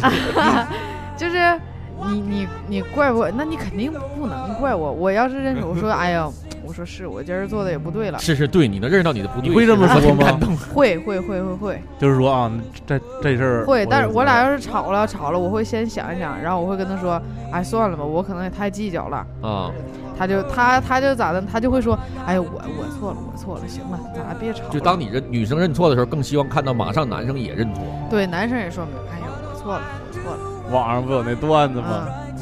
[1.18, 1.60] 就是
[2.08, 4.92] 你你你怪我，那你肯定不能怪我。
[4.92, 6.30] 我要是认识，我说哎呀，
[6.66, 10.56] 我说是我今儿做的也不对了，是是对，你能认识到你的不对，你会这么说吗感动。
[10.58, 12.52] 会会会会会就是说啊，
[12.86, 19.26] 这这事儿会，但是我俩要是吵了吵了，我会先想一想，然后我会跟他说，哎算了吧，我可能也太计较了。
[19.42, 19.72] 啊，
[20.18, 24.70] 他就他他就咋的，他就会说，哎我我错了我错了，行了，咱俩别吵了。
[24.70, 27.84] 就当你认女生认错的时候，更希望看到马上男生也认错。
[28.10, 32.08] 对男生也说，哎呀我错了我错了，网上不有那段子吗？
[32.08, 32.33] 嗯。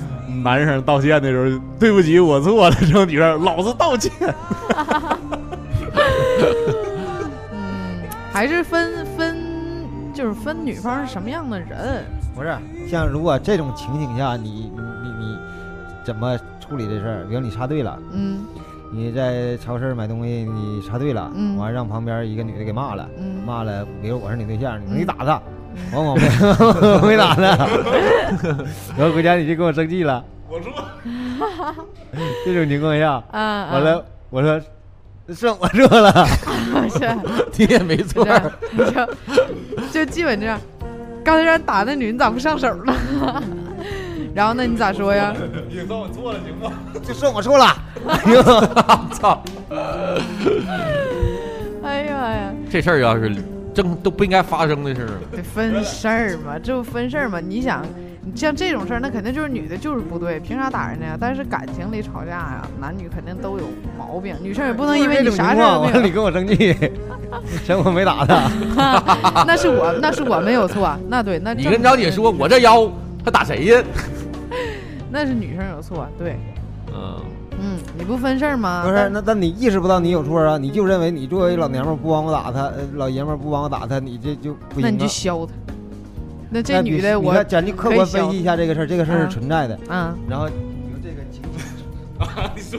[0.44, 2.76] 男生道歉的时候，对不起，我错了。
[2.82, 4.12] 然后女生，老子道歉。
[7.52, 9.38] 嗯， 还是分分，
[10.14, 12.04] 就是分女方是什么样的人。
[12.34, 12.56] 不是，
[12.90, 15.38] 像如果这种情景下，你你你你
[16.06, 17.26] 怎么处理这事儿？
[17.28, 18.46] 比如你插队了，嗯
[18.94, 25.42] 你在超市买东西，你插队了，嗯完让旁边一个女的给骂了，嗯，骂了，比如我是你对象，你说嗯你打他，
[25.94, 27.58] 完我没我 没打呢，
[28.98, 30.72] 然后回家你就跟我生气了，我说，
[32.46, 34.60] 这种情况下，啊，完了我说
[35.34, 36.28] 算我错了，啊
[36.90, 37.10] 是
[37.58, 40.60] 你也没错这，样，你就就基本这样。
[41.24, 42.94] 刚才让人打那女，你咋不上手呢？
[44.34, 45.34] 然后那你咋说呀？
[45.70, 46.74] 你算我错了，行吗？
[47.04, 47.66] 就算我错了，
[48.08, 48.42] 哎呦，
[49.14, 49.44] 操！
[51.84, 53.30] 哎呀妈呀，这事儿要是
[53.74, 55.12] 正都不应该发生的事儿。
[55.36, 57.40] 得分事儿嘛，这不分事儿嘛？
[57.40, 57.86] 你想，
[58.24, 61.18] 你像这种事儿，那肯定就是女的就是不对，凭啥打人家呀？
[61.20, 63.66] 但是感情里吵架呀，男女肯定都有
[63.98, 66.12] 毛病，女生也不能因为你啥事儿都情况完了 你。
[66.12, 66.76] 跟我生气，
[67.66, 72.92] 生我没打他，那是我，那是我没有错， 那对，那你正跟张姐说，我这腰
[73.24, 73.82] 还打谁呀？
[75.10, 76.38] 那是女生有错，对，
[76.94, 77.16] 嗯，
[77.62, 78.82] 嗯，你不分事儿吗？
[78.84, 78.96] 不是？
[78.96, 80.58] 那那但你意识不到你有错啊？
[80.58, 84.84] 你就认为你作为老娘们儿不帮我打他，呃老爷们儿不帮我打他，你这就不行啊。
[84.84, 85.54] 那你就削他。
[86.50, 89.80] 那这那女的我你看，咱就客观分析一下这个事儿，这个事儿啊是存在的。
[89.90, 90.56] 嗯，然后你
[90.92, 91.42] 说这个情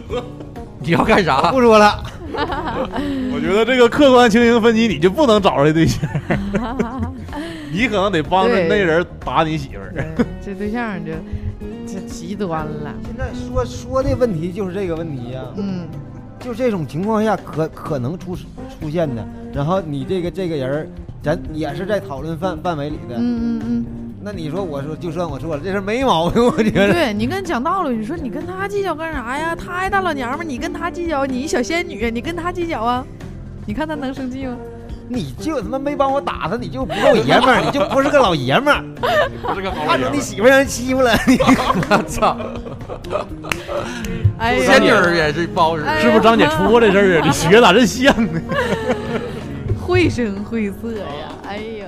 [0.08, 0.22] 况
[0.80, 1.52] 你要干啥？
[1.52, 2.02] 不说了，
[2.34, 6.10] 我觉得这个客观情形分析，你就不能找着这对象，
[7.72, 9.92] 你可能得帮着对那人打你媳妇儿。
[9.94, 11.12] 对这对象就
[11.92, 12.94] 这极端了。
[13.04, 15.86] 现在说说的问题就是这个问题呀、嗯，
[16.40, 18.36] 就这种情况下可可能出
[18.80, 19.26] 出现的。
[19.52, 20.86] 然后你这个这个人儿，
[21.22, 23.16] 咱也是在讨论范范围里的。
[23.16, 23.86] 嗯嗯嗯
[24.24, 26.92] 那你说我说就算我错了，这事儿没毛病，我觉嗯，得。
[26.92, 29.54] 对你跟讲道理，你说你跟他计较干啥呀？
[29.54, 33.04] 他一大老娘们儿，你跟他计较，你一小仙女，你跟他计较啊？
[33.66, 34.56] 你看他能生气吗？
[35.12, 38.82] 你就他妈没帮我打他，你就不够爷们儿，你就不是个老爷们儿。
[39.42, 42.36] 不是个好看着你媳妇儿让人欺负了，你我操！
[44.38, 45.84] 哎仙女呀，儿也是不好使。
[45.84, 47.22] 哎是不是张姐出过这事儿啊？
[47.24, 48.40] 你学咋这像呢？
[49.80, 51.04] 绘声绘色呀！
[51.46, 51.86] 哎呀，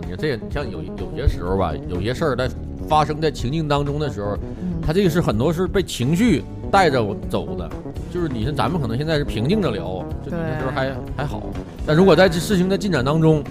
[0.00, 2.48] 你看这像有有些时候吧，有些事儿在
[2.88, 7.68] 发生在情境当中的时候，嗯他这个是很多是被情绪带着我走的。
[8.10, 11.42] 就是你像咱们可能现在是平静着聊，就有的时候还还好，
[11.86, 13.42] 但如果在这事情的进展当中，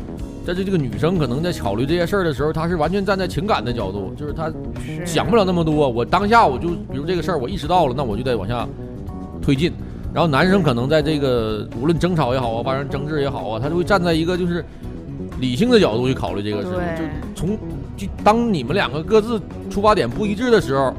[0.46, 4.52] 在这这个女生可能在考虑这些事儿的时候，她是完全站在情感的角度，就是她
[5.06, 5.88] 想不了那么多。
[5.88, 8.68] 我当下我就比如这个事儿我意识到了，那我就得往下
[9.42, 9.72] 推进。
[10.14, 14.66] 然后男生可能在这个无论争吵也好啊，发生争执也好啊，他就会站在一个就是
[15.40, 17.06] 理性的角度去考虑这个事情。
[17.06, 17.58] 就，从
[17.96, 19.40] 就当你们两个各自
[19.70, 20.92] 出发点不一致的时候，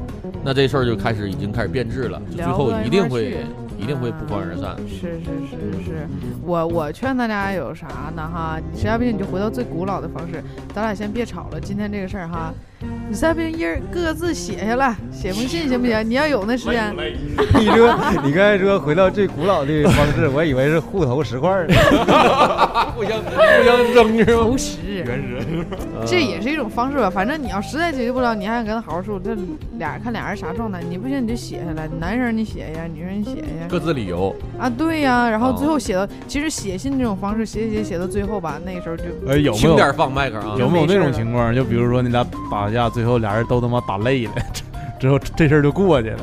[0.43, 3.45] 那这事儿就开始已经开始变质了，就最后一定会
[3.77, 4.75] 一定会不欢而散。
[4.87, 6.07] 是是是是，
[6.43, 8.57] 我我劝大家有啥呢哈？
[8.71, 10.41] 你实在不行你就回到最古老的方式，
[10.73, 16.09] 咱俩先别吵了，今天这个事儿哈，你实在不行一人各自写下来，写封信行不行？
[16.09, 16.95] 你要有那时间，
[17.59, 21.75] 你说你刚才说回到最古老的方式，我以为是互投石块儿呢。
[22.95, 23.31] 互相互
[23.65, 24.43] 相扔是吗？
[24.43, 25.65] 投石，原始。
[26.05, 27.09] 这也是一种方式吧。
[27.09, 29.35] 反正你要实在解决不了，你还想跟他好好说，这
[29.77, 33.67] 俩看俩人啥状态，你不行你就写下来，男生你写一下，女生你写一下。
[33.67, 34.33] 各自理由。
[34.57, 40.55] 啊，对呀，然后哦最后写到，其实写信这种方式，写写写到最后吧，那个时候就呃，有没有轻点放麦克啊。
[40.57, 41.53] 有没有那没事了种情况？
[41.53, 42.23] 就比如说你俩
[42.69, 44.33] 打架，最后俩人都他妈打累了，
[44.99, 46.19] 之后这事儿就过去了，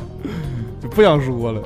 [0.81, 1.61] 就不想说了。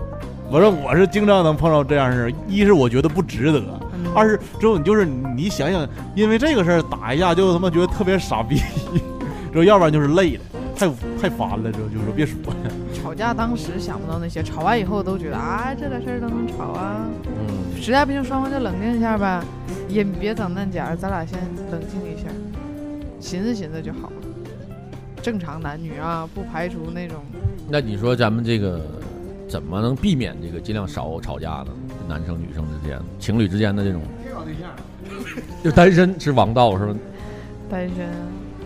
[0.50, 3.60] 我说我是经常能碰到这样的事儿，一是我觉得不值得，
[3.94, 8.58] 嗯二是之后你就是你想想，因为这个事儿打一架就他妈觉得特别傻逼，
[9.54, 10.42] 之后要不然就是累了，
[10.76, 10.90] 太
[11.22, 12.72] 太烦了，之后就说别说了。
[12.94, 17.06] 吵架当时想不到那些，吵完以后都觉得啊，这点事儿都能吵啊。
[17.28, 19.42] 嗯，实在不行，双方就冷静一下呗，
[19.88, 21.40] 也别整那家，咱俩先
[21.72, 22.28] 冷静一下，
[23.22, 24.21] 寻思寻思就好了。
[25.22, 27.18] 正常男女啊，不排除那种
[27.70, 28.82] 那你说咱们这个
[29.48, 31.68] 怎么能避免这个尽量少吵架呢？
[32.08, 34.02] 男生女生之间、情侣之间的这种，
[35.64, 36.96] 就单身是王道是吧？
[37.70, 38.06] 单身。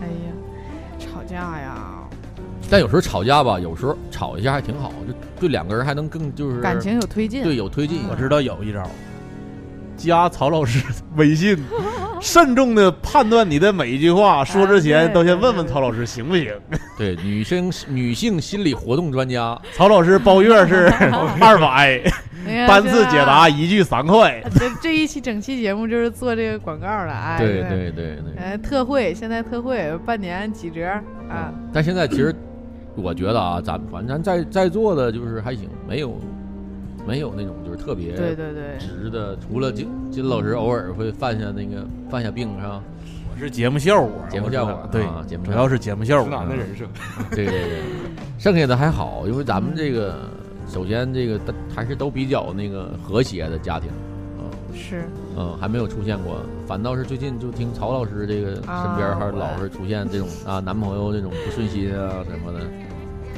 [0.00, 2.02] 哎呀，吵架呀，
[2.68, 7.42] 但有时候吵架吧，有时候吵一下还挺好，就对两个人还能更就是感情有推进。
[7.42, 8.00] 对有推进。
[8.10, 8.82] 我知道有一招，
[9.96, 10.84] 加曹老师
[11.16, 11.56] 微信，
[12.20, 16.52] 慎重的判断你的每一句话，说之前都先问问曹老师行不行。
[16.98, 20.86] 对女生女性心理活动专家，曹老师包月是
[21.40, 22.00] 二百，
[22.66, 24.42] 单次解答一句三块。
[24.54, 28.36] 这这一期整期节目就是做这个广告的，哎，对对对对。
[28.38, 30.86] 哎，特惠，现在特惠，半年几折
[31.28, 31.52] 啊？
[31.72, 32.34] 但现在其实
[32.94, 36.18] 我觉得啊，咱反正咱在在座的就是还行，没有
[37.06, 42.82] 没有那种就是特别对对对，直的，除了金金老师偶尔会犯下那个犯下病是吧？
[43.32, 46.38] 我是节目效果，节目效果对啊，节目主要是节目效直果。
[46.38, 46.84] 男的人设，
[47.30, 47.80] 对对对，
[48.38, 50.28] 剩下的还好，因为咱们这个
[50.66, 51.38] 首先这个
[51.74, 53.90] 还是都比较那个和谐的家庭，
[54.74, 55.04] 是
[55.36, 62.60] 嗯，还没有出现过，反倒是最近就听曹老师这个啊身边还老是出现这种啊男朋友这种不顺心啊什么的，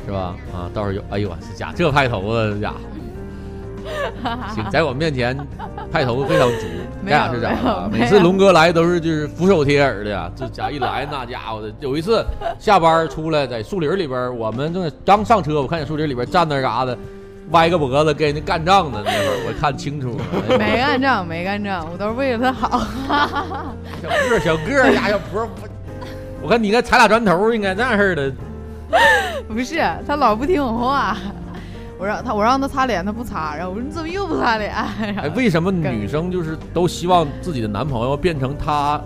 [0.07, 0.37] 是吧？
[0.55, 2.79] 啊，倒是有，哎呦，这家这派头子，这家伙。
[4.55, 5.37] 行， 在我面前
[5.91, 6.67] 派头非常足，
[7.03, 7.89] 没有咱俩是咋的啊？
[7.91, 11.73] 每次龙哥来都是就是俯首帖耳的呀，这家一来那家伙的。
[11.81, 12.25] 有一次
[12.59, 16.97] 下班出来在树林里边，我们正刚上车，我看见树林里边站那嘎达，
[17.51, 20.17] 歪个脖子跟人家干仗呢，那会儿我看清楚
[20.59, 22.87] 没干仗，没干仗，我都是为了他好。
[24.03, 25.69] 小个儿小个儿呀，小婆婆，
[26.43, 28.33] 我看你应该踩俩砖头，应该那样式儿的。
[29.49, 31.17] 不是，他老不听我话。
[31.99, 34.71] 我让他，我让他擦脸，他不擦，然后我说你怎么又不擦脸？
[34.71, 39.01] 然哎，为什么 女生就是都希望自己的男朋友变成她？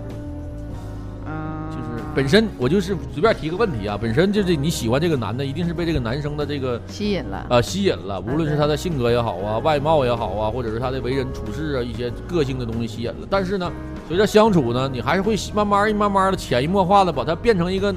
[1.25, 7.47] 嗯，就是本身我就是随便提个问题啊，本身就是你喜欢这个男的，一定是被这个男生的这个吸引了。
[7.49, 13.27] 呃吸引了，无论是他的性格也好啊，外貌也好啊，或者是他的为人处事啊一些个性的东西吸引了。
[13.27, 13.71] 但是呢，
[14.07, 17.91] 随着相处呢，你还是会慢慢慢慢的潜移默化的把他变成一个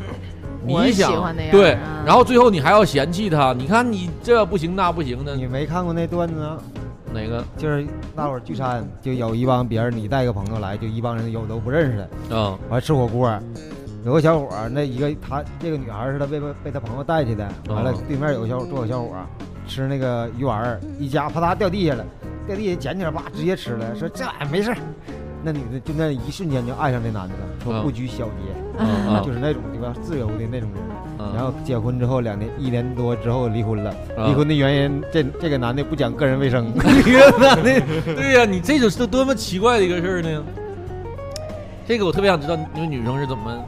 [0.67, 5.37] 你想欢那样对啊，然后最后你还要嫌弃他，你看你这不行那不行的。
[5.37, 6.59] 你没看过那段子啊？
[7.13, 7.43] 哪个？
[7.57, 13.33] 就是大伙儿聚餐，就有一帮别人，你带个朋友来，就一帮人有都不认识的，嗯完吃火锅，
[14.05, 19.25] 有个小伙儿，那一个他这个女孩儿是他被被被他朋友带去的，完了哦对面有个小伙坐个小伙儿
[19.67, 22.05] 吃那个鱼丸儿，一夹啪嗒掉地下了，
[22.47, 24.77] 掉地下捡起来吧直接吃了，说这玩意儿没事儿。
[25.47, 30.83] 那女的就那一瞬间就爱上这男的了，说嗯不拘小节，就是那种对吧自由的那种人。
[31.21, 34.29] 嗯，然后结婚之后两年一年多之后离婚了，嗯。
[34.29, 37.81] 离婚的原因这这个男的不讲个人卫生，这个男的
[38.17, 40.43] 对呀、你这种是多么奇怪的一个事儿呢？
[41.87, 43.65] 这个我特别想知道，你们女生是怎么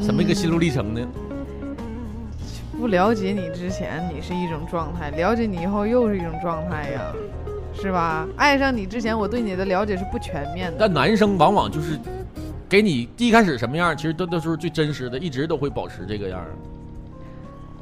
[0.00, 1.00] 什么一个心路历程呢？
[2.78, 7.12] 不了解你之前，你是一种状态；了解你以后，又是一种状态呀，
[7.80, 8.28] 是吧？
[8.36, 10.76] 爱上你之前，我对你的了解是不全面的。
[10.78, 11.98] 但男生往往就是
[12.68, 16.50] 给你一开始什么样，其实都都是最真实的，一直都会保持这个样儿，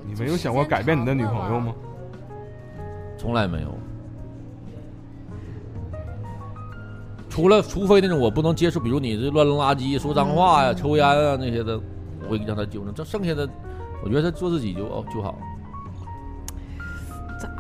[0.06, 1.74] 你没有想过改变你的女朋友吗？
[3.18, 3.74] 从来没有。
[7.28, 11.78] 除了除非那种我不能接受，比如你这乱扔垃圾、说脏话呀、抽烟啊那些的，
[12.22, 12.94] 我会让他纠正。
[12.94, 13.48] 这剩下的，
[14.02, 15.38] 我觉得他做自己就哦就好。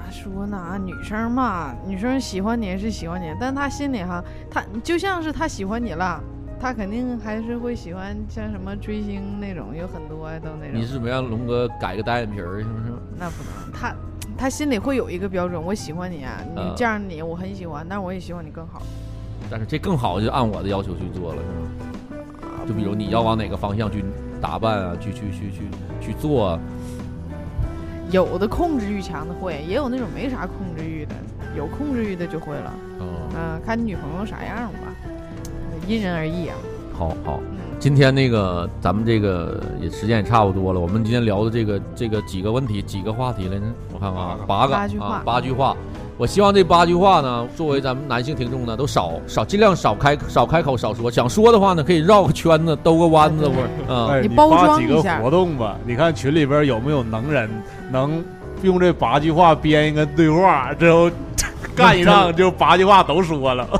[0.08, 0.80] 咋说呢？
[0.82, 6.18] 女生嘛，女生喜欢你是喜欢你，但她心里哈，她就像是她喜欢你了，
[6.58, 10.80] 她肯定还是会喜欢像什么追星那种，有很多都那种。
[10.80, 12.92] 你是准备让龙哥改个单眼皮儿，是不是？
[13.18, 13.94] 那不能，她
[14.38, 18.80] 她心里会有一个标准，我喜欢你啊，你嗯这样你我很喜欢，但是我也希望你更好。
[19.50, 21.48] 但是这更好，就按我的要求去做了，是
[22.16, 22.66] 吗？
[22.66, 24.02] 就比如你要往哪个方向去
[24.40, 25.68] 打扮啊，去去去去
[26.00, 26.60] 去做啊，
[28.10, 31.14] 有的控制欲强的会，也有那种没啥控制欲的，
[31.56, 32.72] 有控制欲的就会了。
[33.00, 34.94] 嗯，嗯、看你女朋友啥样吧，
[35.86, 36.56] 因人而异啊。
[36.92, 37.40] 好好。
[37.50, 43.64] 嗯，今天那个咱们这个也时间也差不多了，我们今天聊的这个这个几个问题几个话题来着？
[43.92, 45.76] 我看看啊，八个八句话啊，八句话。
[46.18, 57.48] 我希望这八句话呢，作为咱们男性听众呢，都少少尽量少开少开口少说，想说的话呢，可以绕个圈子，兜个弯子，或者啊，哎，你包发几个装一下活动吧，你看群里边有没有能人
[57.92, 58.24] 能
[58.62, 61.08] 用这八句话编一个对话，之后
[61.76, 63.64] 干一仗就八句话都说了。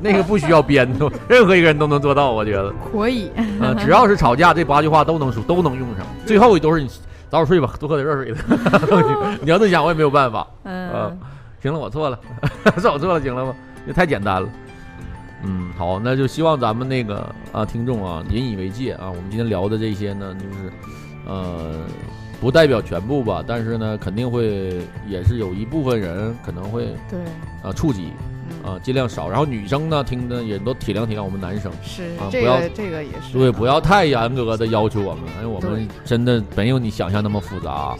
[0.00, 2.72] 那个不需要编的， 任何一个人都能做到，我觉得。
[2.92, 3.28] 可以。
[3.60, 6.04] 啊，只要是吵架，这八句话都能说，都能用上。
[6.24, 6.88] 最后都是你
[7.30, 8.38] 早点睡吧，多喝点热水的。
[9.42, 10.46] 你要这么想，我也没有办法。
[10.64, 11.12] 嗯啊，
[11.62, 12.18] 行了，我错了，
[12.78, 13.54] 是我错了，行了吗？
[13.86, 14.48] 这太简单了。
[15.44, 19.08] 嗯，好，那就希望咱们那个啊听众啊引以为戒啊。
[19.08, 20.72] 我们今天聊的这些呢，就是
[21.26, 21.86] 呃
[22.40, 27.20] 不代表全部吧，但是呢肯定会也是有一部分人可能会对，
[27.62, 28.27] 啊触及嗯，
[28.64, 29.28] 啊，尽量少。
[29.28, 31.70] 然后女生呢听的也都体谅体谅我们男生。
[31.82, 33.32] 是啊不要这个这个也是。
[33.32, 37.96] 对，不要太严格的要求我们，因为我们真的没有你想象那么复杂，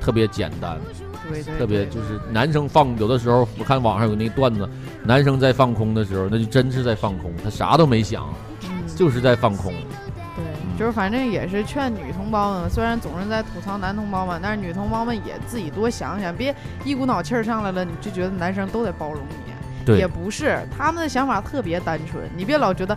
[0.00, 0.78] 特别简单，
[1.28, 4.68] 对对，对特别就是男生放有的时候，我看网上有那段子，
[5.02, 8.28] 男生在放空的时候，那就真是在放空，他啥都没想，
[8.64, 9.72] 嗯就是在放空。
[10.36, 19.47] 对，嗯就是反正也是劝女同胞们，虽然总是在吐槽男同胞们，但是女同胞们也自己多想想，别一股脑气儿上来了，你就觉得男生都得包容你，对
[19.96, 22.96] 也不是，他们的想法特别单纯，你别老觉得。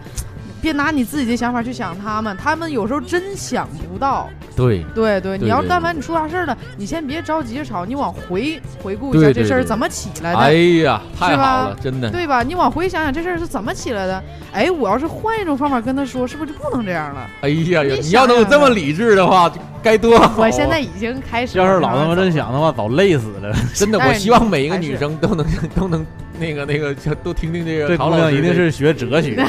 [0.61, 4.29] 别拿你自己的想法去想他们，他们有时候真想不到。
[4.55, 10.37] 对，对对，你要对但凡你出啥事儿了，你先别着急着吵，你往回回顾一下这事儿怎么起来的。
[10.37, 10.53] 哎
[10.85, 12.11] 呀，太好是吧了，真的。
[12.11, 12.43] 对吧？
[12.43, 14.23] 你往回想想这事儿是怎么起来的？
[14.53, 17.27] 哎，我要是换一种方法跟他说，是不是就不能这样了？
[17.41, 20.33] 哎呀呀，你你要能这么理智的话，就该多好啊！
[20.37, 23.53] 我现在已经开始要是老他妈真走想的话，早累死了。
[23.73, 26.05] 真的，我希望每一个女生都能都能
[26.39, 29.43] 那个那个都听听这个这姑陶老师这娘一定是学哲学。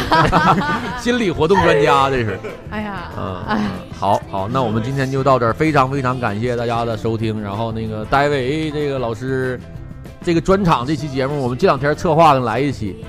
[0.98, 2.38] 心理活动专家，这是。
[2.70, 3.60] 哎呀，嗯，哎，
[3.98, 7.40] 好好，那我们今天就到这儿，非常非常感谢大家的收听。
[7.40, 9.60] 然后那个戴维这个老师，
[10.22, 13.04] 这个专场这期节目，我们这两天策划的来一期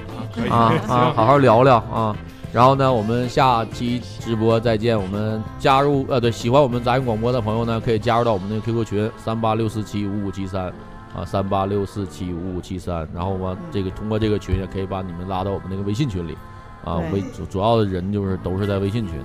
[0.50, 2.16] 啊啊，好好聊聊啊。
[2.54, 4.96] 然后呢，我们下期直播再见。
[4.96, 10.72] 我们加入呃，对，喜欢我们杂音广播的朋友呢，可以加入到我们的 QQ 群三八六四七五五七三
[11.16, 16.38] 啊，三八六四七五五七三，然后完这个通过这个群也可以把你们拉到我们那个微信群里，
[16.84, 19.16] 啊，对微主主要的人就是都是在微信群，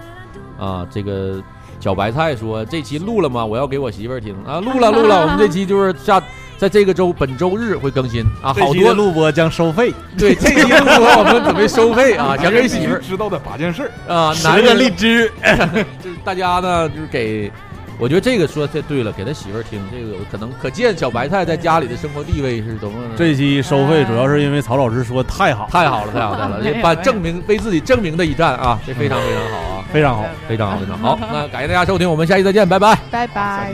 [0.58, 1.42] 啊，这个
[1.80, 3.44] 小白菜说这期录了吗？
[3.44, 6.18] 我要给我媳妇儿听啊，录了 录了，我们这期就是下
[6.59, 8.22] 在这个周本周日会更新。
[8.42, 13.00] 啊，好多录播将收费， 对这期录播我们准备收费啊，想给媳妇儿。
[13.00, 14.78] 知道的八件事儿，啊，男人。
[14.78, 15.30] 荔枝，
[16.02, 17.50] 就是大家呢，就是给，
[17.98, 30.24] 我觉得这个说太对了，给他媳妇儿听，这个可能可见小白菜在家里的生活地位是多么这期收费主要是因为曹老师说太好，太好了，太好太好了，把证明为自己证明的一战啊，这非常非常好啊，非常好。
[30.48, 31.18] 非常好非常好。
[31.32, 32.98] 那感谢大家收听，我们下期再见，拜拜。
[33.11, 33.72] 拜拜。